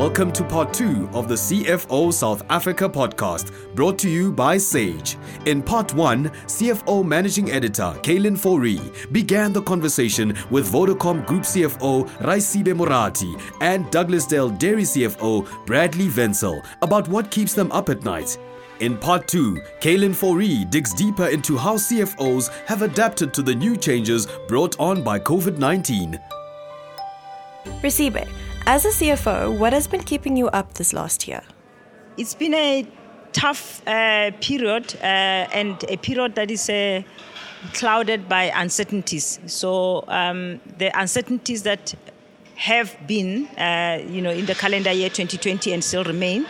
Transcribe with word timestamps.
Welcome 0.00 0.32
to 0.32 0.44
part 0.44 0.72
two 0.72 1.10
of 1.12 1.28
the 1.28 1.34
CFO 1.34 2.10
South 2.10 2.42
Africa 2.48 2.88
podcast, 2.88 3.52
brought 3.74 3.98
to 3.98 4.08
you 4.08 4.32
by 4.32 4.56
Sage. 4.56 5.18
In 5.44 5.62
part 5.62 5.92
one, 5.92 6.30
CFO 6.46 7.04
Managing 7.04 7.50
Editor 7.50 7.92
Kaylin 8.02 8.38
Fourie 8.38 8.80
began 9.12 9.52
the 9.52 9.60
conversation 9.60 10.34
with 10.50 10.72
Vodacom 10.72 11.26
Group 11.26 11.42
CFO 11.42 12.08
Raisibe 12.20 12.72
Morati 12.74 13.38
and 13.60 13.84
Douglasdale 13.88 14.58
Dairy 14.58 14.84
CFO 14.84 15.46
Bradley 15.66 16.08
Wenzel 16.08 16.62
about 16.80 17.06
what 17.08 17.30
keeps 17.30 17.52
them 17.52 17.70
up 17.70 17.90
at 17.90 18.02
night. 18.02 18.38
In 18.80 18.96
part 18.96 19.28
two, 19.28 19.60
Kaylin 19.82 20.14
Fourie 20.14 20.64
digs 20.70 20.94
deeper 20.94 21.26
into 21.26 21.58
how 21.58 21.74
CFOs 21.76 22.48
have 22.64 22.80
adapted 22.80 23.34
to 23.34 23.42
the 23.42 23.54
new 23.54 23.76
changes 23.76 24.26
brought 24.48 24.80
on 24.80 25.02
by 25.02 25.18
COVID 25.18 25.58
19. 25.58 26.18
Raisibe, 27.82 28.26
as 28.66 28.84
a 28.84 28.88
CFO, 28.88 29.56
what 29.56 29.72
has 29.72 29.86
been 29.86 30.02
keeping 30.02 30.36
you 30.36 30.48
up 30.48 30.74
this 30.74 30.92
last 30.92 31.26
year? 31.28 31.42
It's 32.16 32.34
been 32.34 32.54
a 32.54 32.86
tough 33.32 33.86
uh, 33.86 34.30
period 34.40 34.94
uh, 34.96 35.04
and 35.04 35.82
a 35.88 35.96
period 35.96 36.34
that 36.34 36.50
is 36.50 36.68
uh, 36.68 37.02
clouded 37.74 38.28
by 38.28 38.52
uncertainties. 38.54 39.40
So 39.46 40.04
um, 40.08 40.60
the 40.78 40.90
uncertainties 40.98 41.62
that 41.62 41.94
have 42.56 42.96
been, 43.06 43.46
uh, 43.56 44.02
you 44.06 44.20
know, 44.20 44.30
in 44.30 44.46
the 44.46 44.54
calendar 44.54 44.92
year 44.92 45.08
2020 45.08 45.72
and 45.72 45.82
still 45.82 46.04
remain, 46.04 46.46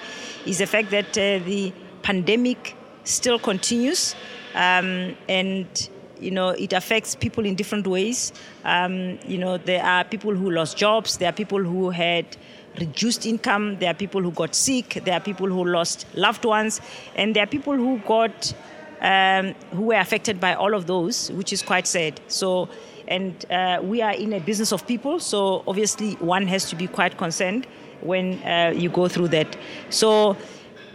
is 0.47 0.59
the 0.59 0.67
fact 0.67 0.91
that 0.91 1.11
uh, 1.11 1.45
the 1.45 1.73
pandemic 2.03 2.77
still 3.05 3.39
continues, 3.39 4.15
um, 4.55 5.17
and 5.29 5.91
you 6.21 6.31
know 6.31 6.51
it 6.51 6.73
affects 6.73 7.15
people 7.15 7.45
in 7.47 7.55
different 7.55 7.87
ways. 7.87 8.33
Um, 8.65 9.19
you 9.27 9.39
know, 9.39 9.59
there 9.59 9.83
are 9.83 10.05
people 10.05 10.35
who 10.35 10.51
lost 10.51 10.77
jobs. 10.77 11.19
There 11.19 11.29
are 11.29 11.33
people 11.33 11.63
who 11.63 11.91
had 11.91 12.37
reduced 12.79 13.27
income. 13.27 13.79
There 13.79 13.91
are 13.91 13.95
people 13.95 14.23
who 14.23 14.31
got 14.31 14.55
sick. 14.55 15.01
There 15.05 15.15
are 15.15 15.21
people 15.21 15.49
who 15.49 15.65
lost 15.65 16.07
loved 16.15 16.45
ones, 16.45 16.81
and 17.17 17.35
there 17.35 17.43
are 17.45 17.49
people 17.49 17.75
who 17.75 17.99
got 17.99 18.53
um, 19.01 19.55
who 19.73 19.85
were 19.85 20.01
affected 20.01 20.41
by 20.41 20.55
all 20.55 20.75
of 20.75 20.87
those, 20.87 21.31
which 21.33 21.53
is 21.53 21.63
quite 21.63 21.87
sad. 21.87 22.21
So. 22.29 22.69
And 23.09 23.45
uh, 23.51 23.81
we 23.83 24.03
are 24.03 24.13
in 24.13 24.35
a 24.35 24.39
business 24.39 24.73
of 24.73 24.87
people, 24.87 25.19
so 25.19 25.65
obviously 25.67 26.13
one 26.21 26.47
has 26.47 26.71
to 26.71 26.77
be 26.77 26.87
quite 26.87 27.19
concerned 27.19 27.67
when 28.03 28.43
uh, 28.45 28.73
you 28.75 28.89
go 28.89 29.09
through 29.09 29.29
that. 29.29 29.57
So, 29.91 30.37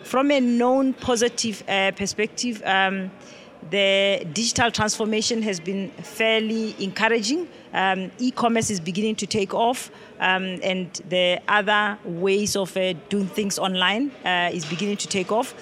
from 0.04 0.32
a 0.32 0.40
known 0.40 0.94
positive 0.94 1.64
uh, 1.68 1.92
perspective, 1.92 2.62
um, 2.66 3.12
the 3.70 4.26
digital 4.34 4.72
transformation 4.72 5.42
has 5.42 5.60
been 5.60 5.90
fairly 5.92 6.76
encouraging. 6.84 7.48
Um, 7.74 8.12
e-commerce 8.20 8.70
is 8.70 8.80
beginning 8.80 9.16
to 9.18 9.28
take 9.28 9.54
off, 9.54 9.92
um, 10.20 10.60
and 10.64 10.94
the 11.10 11.42
other 11.48 11.98
ways 12.06 12.56
of 12.56 12.76
uh, 12.78 12.94
doing 13.10 13.28
things 13.28 13.60
online 13.60 14.12
uh, 14.24 14.50
is 14.54 14.66
beginning 14.66 14.98
to 14.98 15.08
take 15.08 15.32
off, 15.32 15.54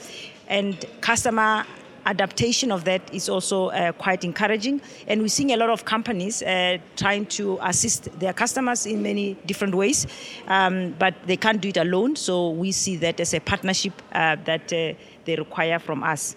and 0.48 0.86
customer 1.02 1.66
adaptation 2.06 2.72
of 2.72 2.84
that 2.84 3.02
is 3.14 3.30
also 3.30 3.68
uh, 3.70 3.92
quite 3.94 4.24
encouraging. 4.24 4.82
And 5.08 5.22
we're 5.22 5.30
seeing 5.30 5.52
a 5.52 5.58
lot 5.58 5.70
of 5.70 5.86
companies 5.86 6.42
uh, 6.42 6.78
trying 6.96 7.26
to 7.28 7.58
assist 7.62 8.20
their 8.20 8.34
customers 8.34 8.86
in 8.86 9.02
many 9.02 9.36
different 9.46 9.74
ways, 9.76 10.06
um, 10.48 10.96
but 11.00 11.16
they 11.26 11.38
can't 11.38 11.62
do 11.62 11.70
it 11.70 11.78
alone. 11.78 12.16
So 12.16 12.50
we 12.50 12.72
see 12.72 12.98
that 12.98 13.20
as 13.20 13.34
a 13.34 13.40
partnership 13.40 13.94
uh, 14.12 14.36
that 14.44 14.74
uh, 14.74 14.94
they 15.26 15.36
require 15.38 15.80
from 15.80 16.04
us. 16.04 16.36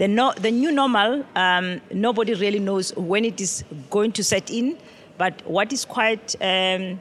The, 0.00 0.08
no, 0.08 0.32
the 0.32 0.50
new 0.50 0.72
normal, 0.72 1.26
um, 1.36 1.82
nobody 1.92 2.32
really 2.32 2.58
knows 2.58 2.96
when 2.96 3.22
it 3.22 3.38
is 3.38 3.64
going 3.90 4.12
to 4.12 4.24
set 4.24 4.50
in, 4.50 4.78
but 5.18 5.46
what 5.46 5.74
is 5.74 5.84
quite 5.84 6.34
um, 6.40 6.98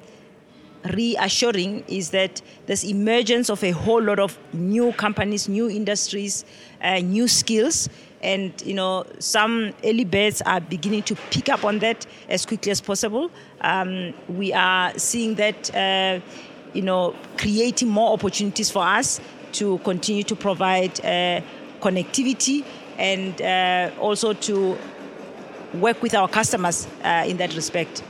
reassuring 0.83 1.85
is 1.87 2.09
that 2.09 2.41
there's 2.65 2.83
emergence 2.83 3.49
of 3.49 3.63
a 3.63 3.71
whole 3.71 4.03
lot 4.03 4.19
of 4.19 4.37
new 4.51 4.91
companies, 4.91 5.47
new 5.47 5.69
industries, 5.69 6.43
uh, 6.81 6.99
new 6.99 7.29
skills, 7.29 7.87
and 8.21 8.51
you 8.65 8.73
know 8.73 9.05
some 9.19 9.73
early 9.85 10.03
birds 10.03 10.41
are 10.41 10.59
beginning 10.59 11.03
to 11.03 11.15
pick 11.31 11.47
up 11.47 11.63
on 11.63 11.79
that 11.79 12.05
as 12.27 12.45
quickly 12.45 12.69
as 12.69 12.81
possible. 12.81 13.31
Um, 13.61 14.13
we 14.27 14.51
are 14.51 14.91
seeing 14.99 15.35
that 15.35 15.73
uh, 15.73 16.19
you 16.73 16.81
know 16.81 17.15
creating 17.37 17.87
more 17.87 18.11
opportunities 18.11 18.69
for 18.69 18.83
us 18.83 19.21
to 19.53 19.77
continue 19.85 20.23
to 20.23 20.35
provide 20.35 20.99
uh, 21.05 21.39
connectivity 21.79 22.65
and 22.99 23.41
uh, 23.41 23.89
also 23.99 24.33
to 24.33 24.77
work 25.73 26.01
with 26.01 26.13
our 26.13 26.27
customers 26.27 26.87
uh, 27.03 27.23
in 27.27 27.37
that 27.37 27.55
respect. 27.55 28.03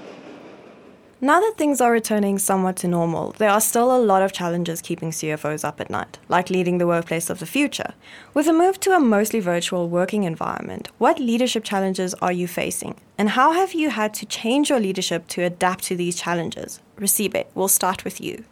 Now 1.22 1.42
that 1.42 1.56
things 1.58 1.82
are 1.82 1.92
returning 1.92 2.40
somewhat 2.40 2.78
to 2.78 2.88
normal, 2.88 3.32
there 3.40 3.50
are 3.50 3.60
still 3.60 3.94
a 3.94 4.00
lot 4.00 4.22
of 4.22 4.32
challenges 4.32 4.82
keeping 4.82 5.12
CFOs 5.12 5.66
up 5.66 5.82
at 5.82 5.90
night, 5.90 6.18
like 6.30 6.50
leading 6.50 6.78
the 6.78 6.88
workplace 6.88 7.30
of 7.30 7.40
the 7.40 7.46
future. 7.46 7.94
With 8.34 8.48
a 8.48 8.54
move 8.54 8.80
to 8.80 8.92
a 8.96 9.02
mostly 9.02 9.42
virtual 9.42 9.90
working 9.90 10.24
environment, 10.24 10.88
what 10.98 11.20
leadership 11.20 11.66
challenges 11.66 12.14
are 12.22 12.32
you 12.32 12.48
facing? 12.48 12.96
And 13.18 13.32
how 13.32 13.52
have 13.52 13.74
you 13.74 13.90
had 13.90 14.14
to 14.14 14.26
change 14.26 14.70
your 14.70 14.80
leadership 14.80 15.28
to 15.30 15.44
adapt 15.44 15.84
to 15.86 15.98
these 15.98 16.16
challenges? 16.16 16.80
Raisibe, 16.98 17.48
we'll 17.54 17.68
start 17.68 18.06
with 18.06 18.22
you. 18.22 18.46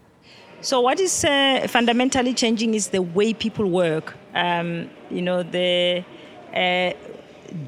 So, 0.59 0.81
what 0.81 0.99
is 0.99 1.23
uh, 1.23 1.67
fundamentally 1.69 2.33
changing 2.33 2.73
is 2.73 2.89
the 2.89 3.01
way 3.01 3.33
people 3.33 3.69
work. 3.69 4.13
Um, 4.33 4.89
you 5.09 5.21
know, 5.21 5.41
the 5.41 6.03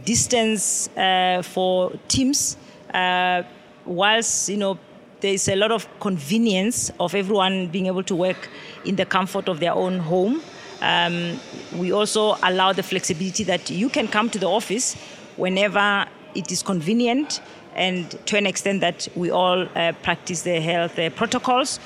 distance 0.05 0.89
uh, 0.97 1.41
for 1.43 1.91
teams, 2.07 2.57
uh, 2.93 3.43
whilst, 3.85 4.49
you 4.49 4.57
know, 4.57 4.77
there's 5.21 5.47
a 5.49 5.55
lot 5.55 5.71
of 5.71 5.87
convenience 5.99 6.91
of 6.99 7.13
everyone 7.13 7.67
being 7.67 7.87
able 7.87 8.03
to 8.03 8.15
work 8.15 8.49
in 8.85 8.95
the 8.95 9.05
comfort 9.05 9.49
of 9.49 9.59
their 9.59 9.73
own 9.73 9.99
home. 9.99 10.41
Um, 10.81 11.39
we 11.75 11.91
also 11.91 12.37
allow 12.41 12.73
the 12.73 12.83
flexibility 12.83 13.43
that 13.43 13.69
you 13.69 13.89
can 13.89 14.07
come 14.07 14.29
to 14.29 14.39
the 14.39 14.47
office 14.47 14.95
whenever 15.35 16.07
it 16.35 16.51
is 16.51 16.63
convenient 16.63 17.41
and 17.75 18.09
to 18.27 18.37
an 18.37 18.45
extent 18.45 18.81
that 18.81 19.07
we 19.15 19.29
all 19.29 19.67
uh, 19.75 19.91
practice 20.03 20.43
the 20.43 20.61
health 20.61 20.97
uh, 20.97 21.09
protocols. 21.09 21.79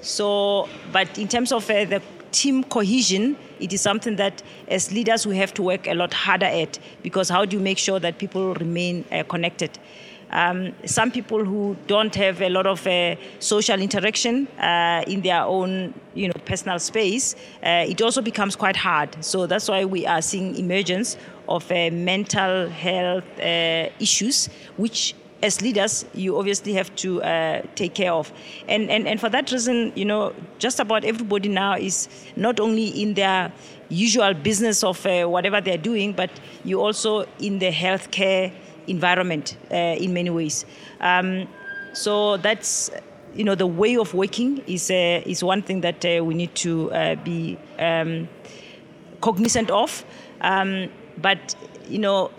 So, 0.00 0.68
but 0.92 1.18
in 1.18 1.28
terms 1.28 1.52
of 1.52 1.70
uh, 1.70 1.84
the 1.84 2.02
team 2.32 2.64
cohesion, 2.64 3.36
it 3.58 3.72
is 3.72 3.80
something 3.80 4.16
that 4.16 4.42
as 4.68 4.92
leaders 4.92 5.26
we 5.26 5.36
have 5.36 5.52
to 5.54 5.62
work 5.62 5.86
a 5.86 5.94
lot 5.94 6.12
harder 6.12 6.46
at 6.46 6.78
because 7.02 7.28
how 7.28 7.44
do 7.44 7.56
you 7.56 7.62
make 7.62 7.78
sure 7.78 8.00
that 8.00 8.18
people 8.18 8.54
remain 8.54 9.04
uh, 9.12 9.22
connected? 9.24 9.78
Um, 10.32 10.72
some 10.84 11.10
people 11.10 11.44
who 11.44 11.76
don't 11.88 12.14
have 12.14 12.40
a 12.40 12.48
lot 12.48 12.66
of 12.66 12.86
uh, 12.86 13.16
social 13.40 13.80
interaction 13.80 14.46
uh, 14.58 15.02
in 15.06 15.22
their 15.22 15.42
own, 15.42 15.92
you 16.14 16.28
know, 16.28 16.34
personal 16.44 16.78
space, 16.78 17.34
uh, 17.64 17.84
it 17.88 18.00
also 18.00 18.22
becomes 18.22 18.54
quite 18.54 18.76
hard. 18.76 19.24
So 19.24 19.46
that's 19.46 19.68
why 19.68 19.84
we 19.84 20.06
are 20.06 20.22
seeing 20.22 20.54
emergence 20.54 21.16
of 21.48 21.70
uh, 21.72 21.90
mental 21.90 22.68
health 22.68 23.24
uh, 23.40 23.88
issues, 23.98 24.48
which 24.76 25.14
as 25.42 25.62
leaders, 25.62 26.04
you 26.14 26.38
obviously 26.38 26.74
have 26.74 26.94
to 26.96 27.22
uh, 27.22 27.62
take 27.74 27.94
care 27.94 28.12
of. 28.12 28.32
And, 28.68 28.90
and, 28.90 29.08
and 29.08 29.20
for 29.20 29.28
that 29.30 29.50
reason, 29.50 29.92
you 29.94 30.04
know, 30.04 30.34
just 30.58 30.80
about 30.80 31.04
everybody 31.04 31.48
now 31.48 31.76
is 31.76 32.08
not 32.36 32.60
only 32.60 32.88
in 32.88 33.14
their 33.14 33.52
usual 33.88 34.34
business 34.34 34.84
of 34.84 35.04
uh, 35.06 35.24
whatever 35.26 35.60
they're 35.60 35.78
doing, 35.78 36.12
but 36.12 36.30
you 36.64 36.80
also 36.80 37.26
in 37.38 37.58
the 37.58 37.70
healthcare 37.70 38.52
environment 38.86 39.56
uh, 39.70 39.74
in 39.74 40.12
many 40.12 40.30
ways. 40.30 40.66
Um, 41.00 41.48
so 41.92 42.36
that's, 42.36 42.90
you 43.34 43.44
know, 43.44 43.54
the 43.54 43.66
way 43.66 43.96
of 43.96 44.14
working 44.14 44.62
is, 44.66 44.90
uh, 44.90 45.22
is 45.26 45.42
one 45.42 45.62
thing 45.62 45.80
that 45.80 46.04
uh, 46.04 46.24
we 46.24 46.34
need 46.34 46.54
to 46.56 46.92
uh, 46.92 47.14
be 47.16 47.58
um, 47.78 48.28
cognizant 49.20 49.70
of. 49.70 50.04
Um, 50.40 50.88
but, 51.18 51.54
you 51.88 51.98
know, 51.98 52.30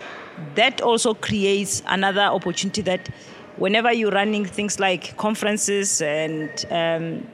that 0.54 0.80
also 0.80 1.14
creates 1.14 1.82
another 1.86 2.22
opportunity 2.22 2.82
that 2.82 3.08
whenever 3.56 3.92
you're 3.92 4.10
running 4.10 4.44
things 4.44 4.80
like 4.80 5.16
conferences 5.16 6.00
and 6.02 6.64
um, 6.70 7.26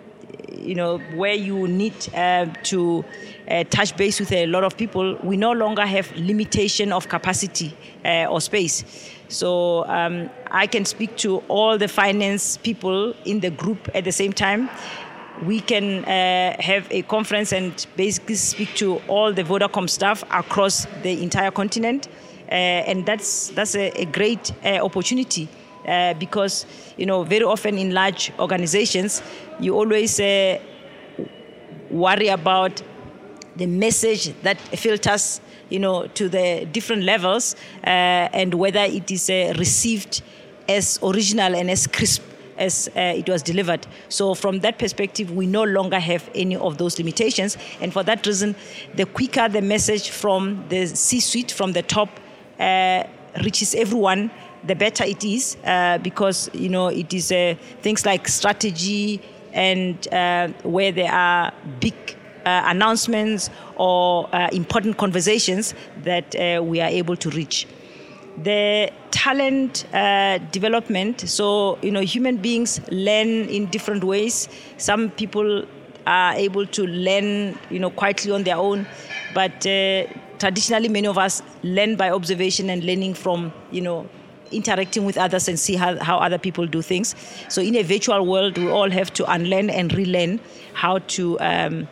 you 0.58 0.74
know 0.74 0.98
where 1.14 1.34
you 1.34 1.68
need 1.68 1.94
uh, 2.14 2.46
to 2.62 3.04
uh, 3.50 3.64
touch 3.64 3.96
base 3.96 4.20
with 4.20 4.32
a 4.32 4.46
lot 4.46 4.64
of 4.64 4.76
people 4.76 5.16
we 5.22 5.36
no 5.36 5.52
longer 5.52 5.86
have 5.86 6.10
limitation 6.16 6.92
of 6.92 7.08
capacity 7.08 7.76
uh, 8.04 8.26
or 8.26 8.40
space. 8.40 8.84
So 9.28 9.84
um, 9.86 10.30
i 10.50 10.66
can 10.66 10.84
speak 10.84 11.16
to 11.18 11.38
all 11.48 11.78
the 11.78 11.88
finance 11.88 12.56
people 12.56 13.14
in 13.24 13.40
the 13.40 13.50
group 13.50 13.88
at 13.94 14.04
the 14.04 14.12
same 14.12 14.32
time. 14.32 14.70
We 15.44 15.60
can 15.60 16.04
uh, 16.04 16.60
have 16.60 16.88
a 16.90 17.02
conference 17.02 17.52
and 17.52 17.86
basically 17.96 18.34
speak 18.34 18.74
to 18.76 18.96
all 19.06 19.32
the 19.32 19.44
vodacom 19.44 19.88
staff 19.88 20.24
across 20.32 20.86
the 21.02 21.22
entire 21.22 21.52
continent 21.52 22.08
and 22.48 23.06
that's 23.06 23.48
that's 23.48 23.74
a, 23.74 23.88
a 24.00 24.04
great 24.06 24.52
uh, 24.64 24.78
opportunity 24.82 25.48
uh, 25.86 26.14
because 26.14 26.66
you 26.96 27.06
know 27.06 27.22
very 27.22 27.44
often 27.44 27.78
in 27.78 27.92
large 27.92 28.32
organizations 28.38 29.22
you 29.60 29.74
always 29.74 30.18
worry 31.90 32.28
about 32.28 32.82
the 33.56 33.66
message 33.66 34.32
that 34.42 34.58
filters 34.58 35.40
you 35.68 35.78
know 35.78 36.06
to 36.08 36.28
the 36.28 36.66
different 36.72 37.02
levels 37.02 37.56
and 37.82 38.54
whether 38.54 38.80
it 38.80 39.10
is 39.10 39.28
received 39.58 40.22
as 40.68 40.98
original 41.02 41.54
and 41.54 41.70
as 41.70 41.86
crisp 41.86 42.22
as 42.58 42.88
uh, 42.96 43.00
it 43.00 43.28
was 43.28 43.42
delivered. 43.42 43.86
So, 44.08 44.34
from 44.34 44.60
that 44.60 44.78
perspective, 44.78 45.30
we 45.30 45.46
no 45.46 45.62
longer 45.62 45.98
have 45.98 46.28
any 46.34 46.56
of 46.56 46.76
those 46.76 46.98
limitations. 46.98 47.56
And 47.80 47.92
for 47.92 48.02
that 48.02 48.26
reason, 48.26 48.56
the 48.94 49.06
quicker 49.06 49.48
the 49.48 49.62
message 49.62 50.10
from 50.10 50.64
the 50.68 50.86
C 50.86 51.20
suite, 51.20 51.52
from 51.52 51.72
the 51.72 51.82
top, 51.82 52.08
uh, 52.08 52.20
reaches 52.58 53.74
everyone, 53.74 54.30
the 54.64 54.74
better 54.74 55.04
it 55.04 55.24
is 55.24 55.56
uh, 55.64 55.98
because 55.98 56.50
you 56.52 56.68
know 56.68 56.88
it 56.88 57.12
is 57.14 57.30
uh, 57.32 57.54
things 57.80 58.04
like 58.04 58.28
strategy 58.28 59.20
and 59.52 60.08
uh, 60.12 60.48
where 60.62 60.92
there 60.92 61.12
are 61.12 61.52
big 61.80 61.94
uh, 62.44 62.62
announcements 62.66 63.50
or 63.76 64.28
uh, 64.34 64.48
important 64.52 64.96
conversations 64.96 65.74
that 66.02 66.34
uh, 66.36 66.62
we 66.62 66.80
are 66.80 66.88
able 66.88 67.16
to 67.16 67.30
reach. 67.30 67.66
The 68.42 68.92
talent 69.10 69.84
development, 70.52 71.28
so 71.28 71.76
you 71.82 71.90
know, 71.90 72.00
human 72.00 72.36
beings 72.36 72.80
learn 72.90 73.48
in 73.48 73.66
different 73.66 74.04
ways. 74.04 74.48
Some 74.76 75.10
people 75.10 75.66
are 76.06 76.34
able 76.34 76.64
to 76.66 76.86
learn, 76.86 77.58
you 77.68 77.80
know, 77.80 77.90
quietly 77.90 78.30
on 78.30 78.44
their 78.44 78.56
own, 78.56 78.86
but 79.34 79.66
traditionally 80.38 80.88
many 80.88 81.06
of 81.06 81.18
us 81.18 81.42
learn 81.62 81.96
by 81.96 82.10
observation 82.10 82.70
and 82.70 82.84
learning 82.84 83.14
from, 83.14 83.52
you 83.70 83.80
know, 83.80 84.08
interacting 84.50 85.04
with 85.04 85.18
others 85.18 85.48
and 85.48 85.58
see 85.58 85.76
how, 85.76 86.02
how 86.02 86.18
other 86.18 86.38
people 86.38 86.66
do 86.66 86.82
things. 86.82 87.14
So 87.48 87.60
in 87.60 87.76
a 87.76 87.82
virtual 87.82 88.26
world, 88.26 88.56
we 88.56 88.70
all 88.70 88.90
have 88.90 89.12
to 89.14 89.30
unlearn 89.30 89.70
and 89.70 89.92
relearn 89.92 90.40
how 90.72 90.98
to 90.98 91.38
um, 91.40 91.88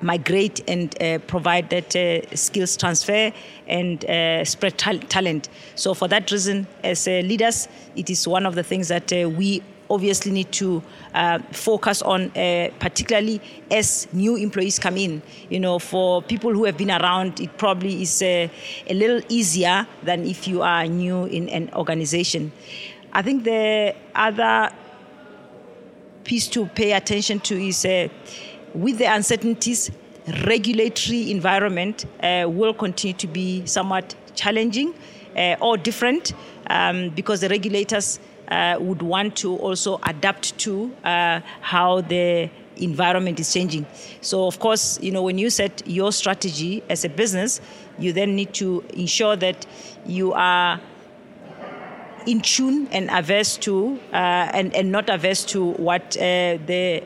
migrate 0.00 0.60
and 0.68 1.00
uh, 1.02 1.18
provide 1.26 1.70
that 1.70 1.94
uh, 1.96 2.34
skills 2.34 2.76
transfer 2.76 3.32
and 3.66 4.04
uh, 4.04 4.44
spread 4.44 4.78
ta- 4.78 4.92
talent. 5.08 5.48
So 5.74 5.94
for 5.94 6.08
that 6.08 6.30
reason, 6.30 6.66
as 6.84 7.06
uh, 7.06 7.22
leaders, 7.24 7.68
it 7.96 8.10
is 8.10 8.26
one 8.26 8.46
of 8.46 8.54
the 8.54 8.62
things 8.62 8.88
that 8.88 9.12
uh, 9.12 9.28
we 9.28 9.62
obviously 9.90 10.32
need 10.32 10.52
to 10.52 10.82
uh, 11.14 11.38
focus 11.52 12.02
on, 12.02 12.30
particularly 12.78 13.40
as 13.70 14.06
new 14.12 14.36
employees 14.36 14.78
come 14.78 14.96
in. 14.96 15.22
You 15.48 15.60
know, 15.60 15.78
for 15.78 16.22
people 16.22 16.52
who 16.52 16.64
have 16.64 16.76
been 16.76 16.90
around, 16.90 17.40
it 17.40 17.56
probably 17.56 18.02
is 18.02 18.22
a 18.22 18.50
little 18.90 19.20
easier 19.28 19.86
than 20.02 20.24
if 20.24 20.46
you 20.46 20.62
are 20.62 20.86
new 20.86 21.24
in 21.24 21.48
an 21.48 21.70
organization. 21.74 22.52
I 23.12 23.22
think 23.22 23.44
the 23.44 23.94
other 24.14 24.70
piece 26.24 26.46
to 26.48 26.66
pay 26.66 26.92
attention 26.92 27.40
to 27.40 27.54
is 27.56 27.86
with 28.74 28.98
the 28.98 29.06
uncertainties, 29.06 29.90
regulatory 30.46 31.30
environment 31.30 32.04
uh, 32.22 32.46
will 32.48 32.74
continue 32.74 33.14
to 33.16 33.26
be 33.26 33.64
somewhat 33.66 34.14
challenging 34.34 34.94
uh, 35.36 35.56
or 35.60 35.76
different 35.76 36.32
um, 36.68 37.10
because 37.10 37.40
the 37.40 37.48
regulators 37.48 38.18
uh, 38.18 38.22
would 38.80 39.02
want 39.02 39.36
to 39.36 39.56
also 39.56 40.00
adapt 40.04 40.56
to 40.58 40.94
uh, 41.04 41.40
how 41.60 42.00
the 42.00 42.50
environment 42.76 43.40
is 43.40 43.52
changing. 43.52 43.86
So, 44.20 44.46
of 44.46 44.58
course, 44.58 44.98
you 45.00 45.10
know, 45.10 45.22
when 45.22 45.38
you 45.38 45.50
set 45.50 45.82
your 45.86 46.12
strategy 46.12 46.82
as 46.88 47.04
a 47.04 47.08
business, 47.08 47.60
you 47.98 48.12
then 48.12 48.36
need 48.36 48.54
to 48.54 48.84
ensure 48.94 49.36
that 49.36 49.66
you 50.06 50.32
are 50.32 50.80
in 52.26 52.40
tune 52.40 52.88
and 52.92 53.10
averse 53.10 53.56
to, 53.58 53.98
uh, 54.12 54.16
and, 54.52 54.74
and 54.74 54.92
not 54.92 55.08
averse 55.08 55.44
to 55.46 55.72
what 55.72 56.16
uh, 56.16 56.58
the 56.66 57.02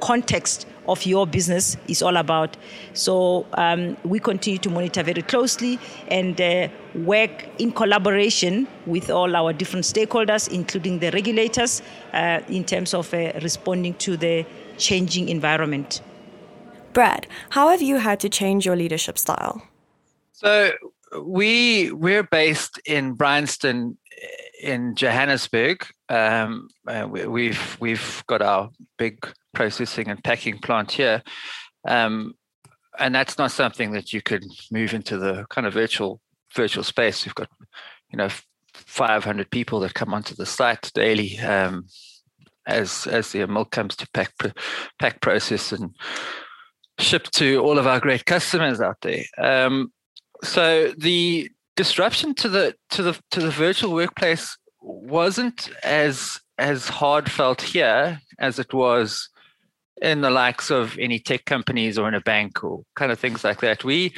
context 0.00 0.66
of 0.88 1.04
your 1.06 1.26
business 1.26 1.76
is 1.88 2.02
all 2.02 2.16
about. 2.16 2.56
So 2.92 3.46
um, 3.54 3.96
we 4.04 4.18
continue 4.18 4.58
to 4.58 4.70
monitor 4.70 5.02
very 5.02 5.22
closely 5.22 5.78
and 6.08 6.40
uh, 6.40 6.68
work 6.94 7.46
in 7.58 7.72
collaboration 7.72 8.66
with 8.86 9.10
all 9.10 9.34
our 9.36 9.52
different 9.52 9.84
stakeholders, 9.84 10.50
including 10.52 10.98
the 10.98 11.10
regulators, 11.10 11.82
uh, 12.12 12.40
in 12.48 12.64
terms 12.64 12.94
of 12.94 13.12
uh, 13.14 13.32
responding 13.42 13.94
to 13.94 14.16
the 14.16 14.46
changing 14.78 15.28
environment. 15.28 16.00
Brad, 16.92 17.26
how 17.50 17.68
have 17.68 17.82
you 17.82 17.96
had 17.96 18.20
to 18.20 18.28
change 18.28 18.64
your 18.64 18.76
leadership 18.76 19.18
style? 19.18 19.62
So 20.32 20.72
we 21.22 21.90
we're 21.92 22.22
based 22.22 22.80
in 22.86 23.14
Bryanston 23.14 23.96
in 24.62 24.94
Johannesburg. 24.94 25.86
Um, 26.08 26.68
uh, 26.86 27.06
we, 27.08 27.26
we've 27.26 27.76
we've 27.80 28.24
got 28.26 28.42
our 28.42 28.70
big 28.98 29.26
processing 29.54 30.08
and 30.08 30.22
packing 30.22 30.58
plant 30.58 30.92
here. 30.92 31.22
Um, 31.86 32.34
and 32.98 33.14
that's 33.14 33.38
not 33.38 33.50
something 33.50 33.92
that 33.92 34.12
you 34.12 34.22
could 34.22 34.44
move 34.70 34.94
into 34.94 35.18
the 35.18 35.46
kind 35.50 35.66
of 35.66 35.72
virtual 35.72 36.20
virtual 36.54 36.84
space. 36.84 37.24
We've 37.24 37.34
got, 37.34 37.48
you 38.10 38.16
know, 38.16 38.28
500 38.74 39.50
people 39.50 39.80
that 39.80 39.94
come 39.94 40.14
onto 40.14 40.34
the 40.34 40.46
site 40.46 40.90
daily 40.94 41.38
um, 41.38 41.86
as 42.66 43.06
as 43.06 43.32
the 43.32 43.46
milk 43.46 43.70
comes 43.70 43.96
to 43.96 44.08
pack 44.12 44.32
pack 44.98 45.20
process 45.20 45.72
and 45.72 45.94
shipped 46.98 47.32
to 47.34 47.58
all 47.58 47.78
of 47.78 47.86
our 47.86 48.00
great 48.00 48.24
customers 48.26 48.80
out 48.80 48.98
there. 49.02 49.24
Um, 49.38 49.92
so 50.42 50.92
the 50.98 51.50
disruption 51.76 52.34
to 52.34 52.48
the 52.48 52.74
to 52.90 53.02
the 53.02 53.20
to 53.32 53.40
the 53.40 53.50
virtual 53.50 53.92
workplace 53.92 54.56
wasn't 54.84 55.70
as 55.82 56.40
as 56.58 56.88
hard 56.88 57.30
felt 57.30 57.62
here 57.62 58.20
as 58.38 58.58
it 58.58 58.72
was 58.72 59.28
in 60.02 60.20
the 60.20 60.30
likes 60.30 60.70
of 60.70 60.96
any 60.98 61.18
tech 61.18 61.44
companies 61.46 61.98
or 61.98 62.06
in 62.08 62.14
a 62.14 62.20
bank 62.20 62.62
or 62.62 62.82
kind 62.94 63.10
of 63.10 63.18
things 63.18 63.42
like 63.42 63.60
that. 63.60 63.84
We 63.84 64.14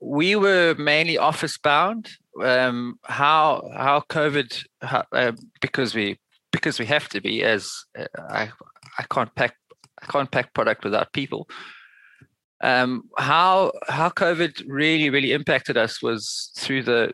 we 0.00 0.36
were 0.36 0.74
mainly 0.78 1.18
office 1.18 1.58
bound. 1.58 2.10
Um, 2.42 2.98
how 3.04 3.68
how 3.74 4.04
COVID 4.08 4.64
how, 4.82 5.04
uh, 5.12 5.32
because 5.60 5.94
we 5.94 6.18
because 6.52 6.78
we 6.78 6.86
have 6.86 7.08
to 7.10 7.20
be 7.20 7.42
as 7.42 7.70
uh, 7.98 8.06
I 8.16 8.50
I 8.98 9.04
can't 9.10 9.34
pack 9.34 9.56
I 10.02 10.06
can't 10.06 10.30
pack 10.30 10.54
product 10.54 10.84
without 10.84 11.12
people. 11.12 11.48
Um, 12.60 13.04
how 13.16 13.72
how 13.88 14.10
COVID 14.10 14.64
really 14.66 15.10
really 15.10 15.32
impacted 15.32 15.76
us 15.76 16.02
was 16.02 16.52
through 16.56 16.84
the 16.84 17.12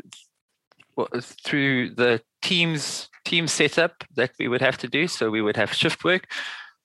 through 1.20 1.90
the 1.90 2.20
teams 2.42 3.08
team 3.24 3.48
setup 3.48 4.04
that 4.16 4.32
we 4.38 4.48
would 4.48 4.60
have 4.60 4.76
to 4.78 4.88
do. 4.88 5.08
So 5.08 5.30
we 5.30 5.42
would 5.42 5.56
have 5.56 5.72
shift 5.72 6.04
work 6.04 6.26